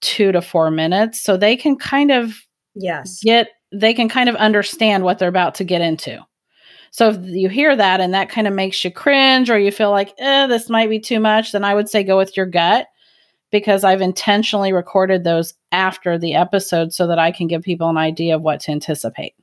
[0.00, 1.22] two to four minutes.
[1.22, 2.34] So they can kind of
[2.74, 6.24] yes get they can kind of understand what they're about to get into.
[6.90, 9.90] So if you hear that and that kind of makes you cringe or you feel
[9.90, 12.86] like, eh, this might be too much, then I would say go with your gut
[13.50, 17.98] because I've intentionally recorded those after the episode so that I can give people an
[17.98, 19.34] idea of what to anticipate.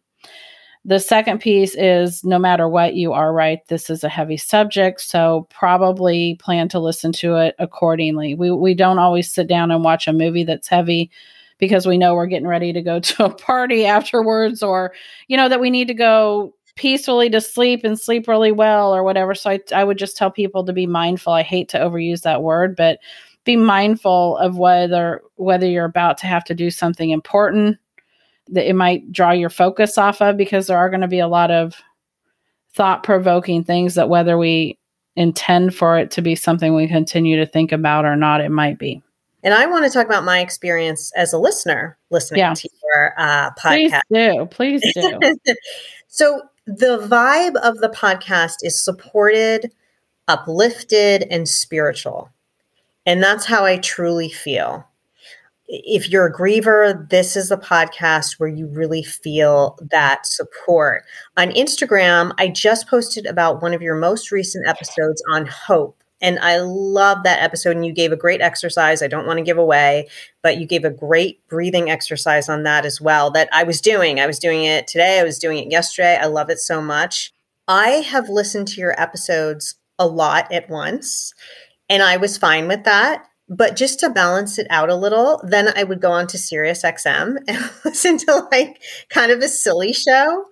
[0.86, 3.66] The second piece is no matter what, you are right.
[3.68, 5.00] This is a heavy subject.
[5.00, 8.36] So probably plan to listen to it accordingly.
[8.36, 11.10] We, we don't always sit down and watch a movie that's heavy
[11.58, 14.94] because we know we're getting ready to go to a party afterwards or,
[15.28, 19.04] you know, that we need to go peacefully to sleep and sleep really well or
[19.04, 19.34] whatever.
[19.36, 21.32] So I, I would just tell people to be mindful.
[21.32, 23.00] I hate to overuse that word, but
[23.46, 27.78] be mindful of whether whether you're about to have to do something important
[28.50, 31.28] that it might draw your focus off of because there are going to be a
[31.28, 31.76] lot of
[32.74, 34.78] thought provoking things that whether we
[35.16, 38.80] intend for it to be something we continue to think about or not, it might
[38.80, 39.02] be.
[39.44, 42.54] And I want to talk about my experience as a listener listening yeah.
[42.54, 44.02] to your uh, podcast.
[44.10, 44.46] Please do.
[44.50, 45.38] Please do.
[46.08, 49.72] so the vibe of the podcast is supported,
[50.28, 52.32] uplifted, and spiritual.
[53.06, 54.88] And that's how I truly feel.
[55.76, 61.04] If you're a griever, this is the podcast where you really feel that support.
[61.36, 66.04] On Instagram, I just posted about one of your most recent episodes on hope.
[66.22, 67.76] And I love that episode.
[67.76, 69.02] And you gave a great exercise.
[69.02, 70.10] I don't want to give away,
[70.44, 74.20] but you gave a great breathing exercise on that as well that I was doing.
[74.20, 75.20] I was doing it today.
[75.20, 76.20] I was doing it yesterday.
[76.22, 77.34] I love it so much.
[77.68, 81.34] I have listened to your episodes a lot at once,
[81.90, 83.26] and I was fine with that.
[83.56, 86.84] But just to balance it out a little, then I would go on to Sirius
[86.84, 90.46] XM and listen to like kind of a silly show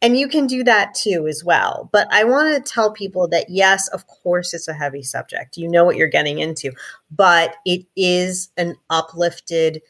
[0.00, 1.88] and you can do that too, as well.
[1.92, 5.56] But I want to tell people that yes, of course, it's a heavy subject.
[5.56, 6.72] You know what you're getting into,
[7.10, 9.82] but it is an uplifted,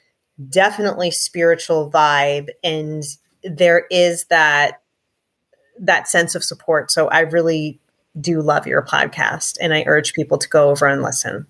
[0.49, 2.49] definitely spiritual vibe.
[2.65, 3.03] And
[3.43, 4.81] there is that
[5.81, 6.91] that sense of support.
[6.91, 7.79] So I really
[8.19, 11.47] do love your podcast and I urge people to go over and listen.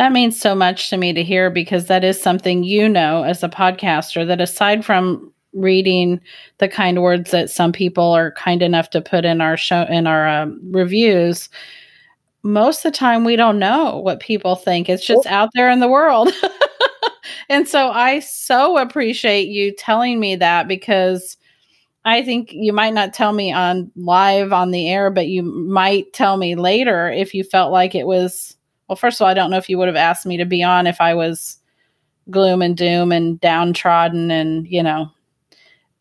[0.00, 3.42] That means so much to me to hear because that is something you know as
[3.42, 6.18] a podcaster that aside from reading
[6.56, 10.06] the kind words that some people are kind enough to put in our show in
[10.06, 11.50] our um, reviews
[12.42, 15.30] most of the time we don't know what people think it's just oh.
[15.30, 16.30] out there in the world
[17.50, 21.36] and so i so appreciate you telling me that because
[22.06, 26.10] i think you might not tell me on live on the air but you might
[26.14, 28.56] tell me later if you felt like it was
[28.90, 30.62] well first of all i don't know if you would have asked me to be
[30.62, 31.56] on if i was
[32.28, 35.10] gloom and doom and downtrodden and you know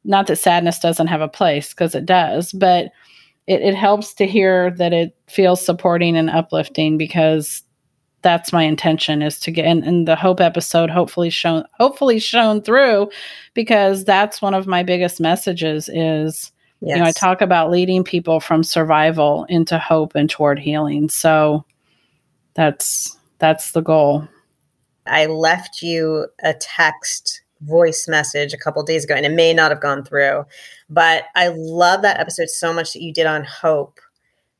[0.03, 2.85] not that sadness doesn't have a place because it does, but
[3.47, 7.63] it, it helps to hear that it feels supporting and uplifting because
[8.21, 12.61] that's my intention is to get in, in the hope episode hopefully shown hopefully shown
[12.61, 13.09] through
[13.53, 16.95] because that's one of my biggest messages is yes.
[16.95, 21.63] you know i talk about leading people from survival into hope and toward healing so
[22.53, 24.27] that's that's the goal.
[25.05, 29.71] I left you a text voice message a couple days ago and it may not
[29.71, 30.45] have gone through
[30.89, 33.99] but i love that episode so much that you did on hope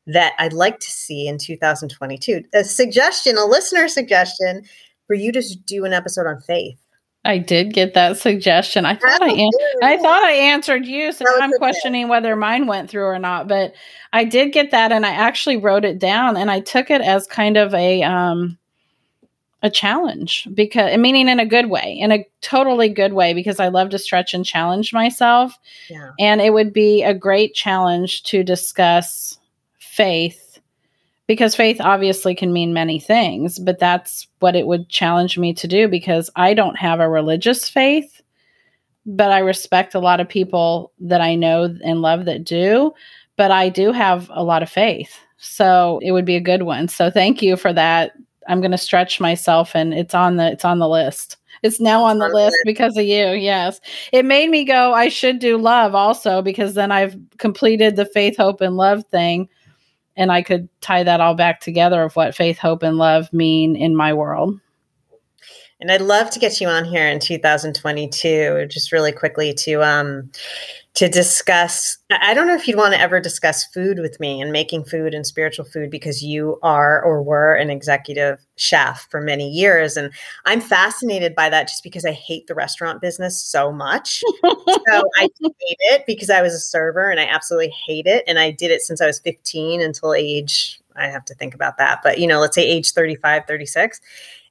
[0.05, 4.63] that i'd like to see in 2022 a suggestion a listener suggestion
[5.07, 6.77] for you to do an episode on faith
[7.25, 8.85] I did get that suggestion.
[8.85, 9.49] I thought I, an-
[9.83, 13.47] I thought I answered you, so now I'm questioning whether mine went through or not.
[13.47, 13.73] But
[14.13, 17.27] I did get that, and I actually wrote it down, and I took it as
[17.27, 18.57] kind of a um,
[19.61, 23.67] a challenge because meaning in a good way, in a totally good way, because I
[23.67, 25.57] love to stretch and challenge myself.
[25.89, 26.11] Yeah.
[26.19, 29.37] And it would be a great challenge to discuss
[29.77, 30.48] faith
[31.29, 35.67] because faith obviously can mean many things, but that's what it would challenge me to
[35.67, 38.19] do because I don't have a religious faith,
[39.05, 42.93] but I respect a lot of people that I know and love that do,
[43.35, 45.19] but I do have a lot of faith.
[45.37, 46.87] So it would be a good one.
[46.87, 48.13] So thank you for that.
[48.47, 51.37] I'm going to stretch myself and it's on the it's on the list.
[51.61, 53.33] It's now on the list because of you.
[53.33, 53.79] Yes.
[54.11, 58.35] It made me go I should do love also because then I've completed the faith,
[58.37, 59.47] hope and love thing
[60.19, 63.77] and I could tie that all back together of what faith, hope, and love mean
[63.77, 64.59] in my world.
[65.79, 70.29] And I'd love to get you on here in 2022, just really quickly to um,
[70.99, 71.97] to discuss.
[72.11, 75.13] I don't know if you'd want to ever discuss food with me and making food
[75.13, 79.95] and spiritual food because you are or were an executive chef for many years.
[79.95, 80.11] And
[80.43, 84.21] I'm fascinated by that just because I hate the restaurant business so much.
[84.43, 88.25] so I hate it because I was a server and I absolutely hate it.
[88.27, 91.77] And I did it since I was 15 until age, I have to think about
[91.77, 94.01] that, but you know, let's say age 35, 36,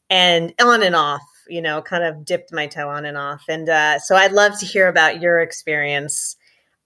[0.09, 1.21] and on and off
[1.51, 3.45] you know, kind of dipped my toe on and off.
[3.49, 6.37] And uh, so I'd love to hear about your experience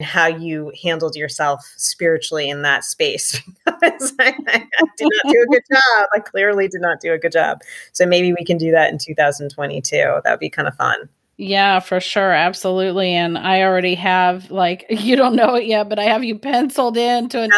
[0.03, 5.53] how you handled yourself spiritually in that space because I, I, did not do a
[5.53, 6.07] good job.
[6.15, 7.61] I clearly did not do a good job.
[7.93, 10.21] So maybe we can do that in 2022.
[10.25, 11.09] That would be kind of fun.
[11.39, 12.33] Yeah, for sure.
[12.33, 13.15] Absolutely.
[13.15, 16.97] And I already have, like, you don't know it yet, but I have you penciled
[16.97, 17.49] in to a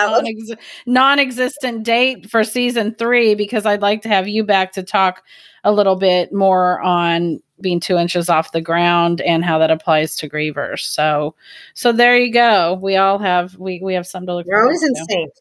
[0.86, 5.22] non existent date for season three because I'd like to have you back to talk
[5.64, 10.16] a little bit more on being two inches off the ground and how that applies
[10.16, 10.80] to grievers.
[10.80, 11.34] So,
[11.74, 12.78] so there you go.
[12.82, 14.46] We all have we we have some to look.
[14.46, 15.32] We're always in sync.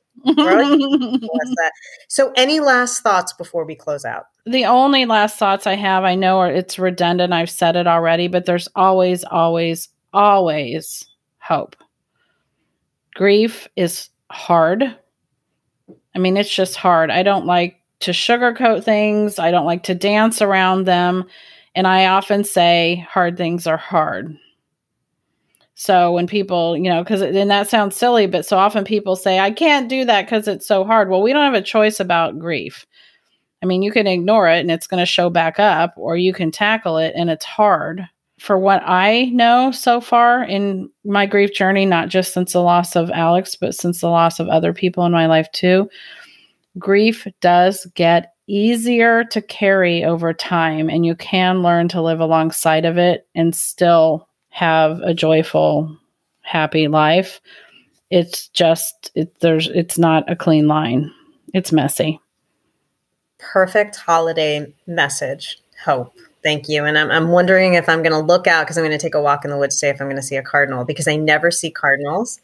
[2.07, 4.25] so, any last thoughts before we close out?
[4.45, 7.33] The only last thoughts I have, I know it's redundant.
[7.33, 11.05] I've said it already, but there's always, always, always
[11.39, 11.75] hope.
[13.15, 14.83] Grief is hard.
[16.15, 17.09] I mean, it's just hard.
[17.09, 19.39] I don't like to sugarcoat things.
[19.39, 21.25] I don't like to dance around them.
[21.75, 24.37] And I often say hard things are hard.
[25.75, 29.39] So when people, you know, because and that sounds silly, but so often people say,
[29.39, 31.09] I can't do that because it's so hard.
[31.09, 32.85] Well, we don't have a choice about grief.
[33.63, 36.33] I mean, you can ignore it and it's going to show back up, or you
[36.33, 38.07] can tackle it and it's hard.
[38.39, 42.95] For what I know so far in my grief journey, not just since the loss
[42.95, 45.89] of Alex, but since the loss of other people in my life too,
[46.77, 52.85] grief does get easier to carry over time and you can learn to live alongside
[52.85, 55.97] of it and still have a joyful
[56.41, 57.41] happy life.
[58.09, 61.11] It's just it, there's it's not a clean line.
[61.53, 62.19] It's messy.
[63.39, 66.13] Perfect holiday message hope.
[66.43, 66.85] Thank you.
[66.85, 69.15] And i'm, I'm wondering if i'm going to look out because i'm going to take
[69.15, 71.15] a walk in the woods today if i'm going to see a cardinal because i
[71.15, 72.39] never see cardinals.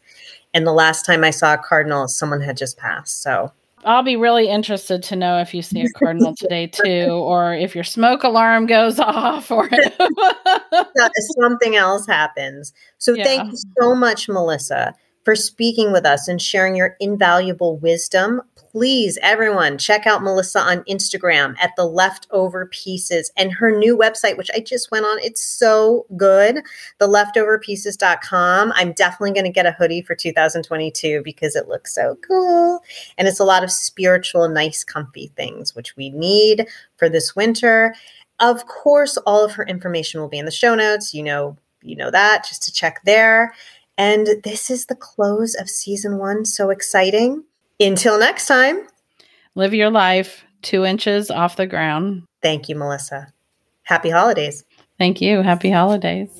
[0.52, 3.22] And the last time i saw a cardinal someone had just passed.
[3.22, 3.52] So
[3.84, 7.74] I'll be really interested to know if you see a cardinal today too, or if
[7.74, 12.72] your smoke alarm goes off, or if something else happens.
[12.98, 13.24] So, yeah.
[13.24, 14.94] thank you so much, Melissa,
[15.24, 20.84] for speaking with us and sharing your invaluable wisdom please, everyone, check out Melissa on
[20.84, 25.18] Instagram at the leftover pieces and her new website, which I just went on.
[25.18, 26.62] It's so good.
[26.98, 28.72] The leftoverpieces.com.
[28.76, 32.80] I'm definitely going to get a hoodie for 2022 because it looks so cool.
[33.18, 37.94] And it's a lot of spiritual, nice, comfy things, which we need for this winter.
[38.38, 41.12] Of course, all of her information will be in the show notes.
[41.12, 43.52] You know, you know that just to check there.
[44.00, 46.46] And this is the close of season one.
[46.46, 47.44] So exciting.
[47.78, 48.86] Until next time,
[49.54, 52.22] live your life two inches off the ground.
[52.40, 53.26] Thank you, Melissa.
[53.82, 54.64] Happy holidays.
[54.98, 55.42] Thank you.
[55.42, 56.30] Happy holidays.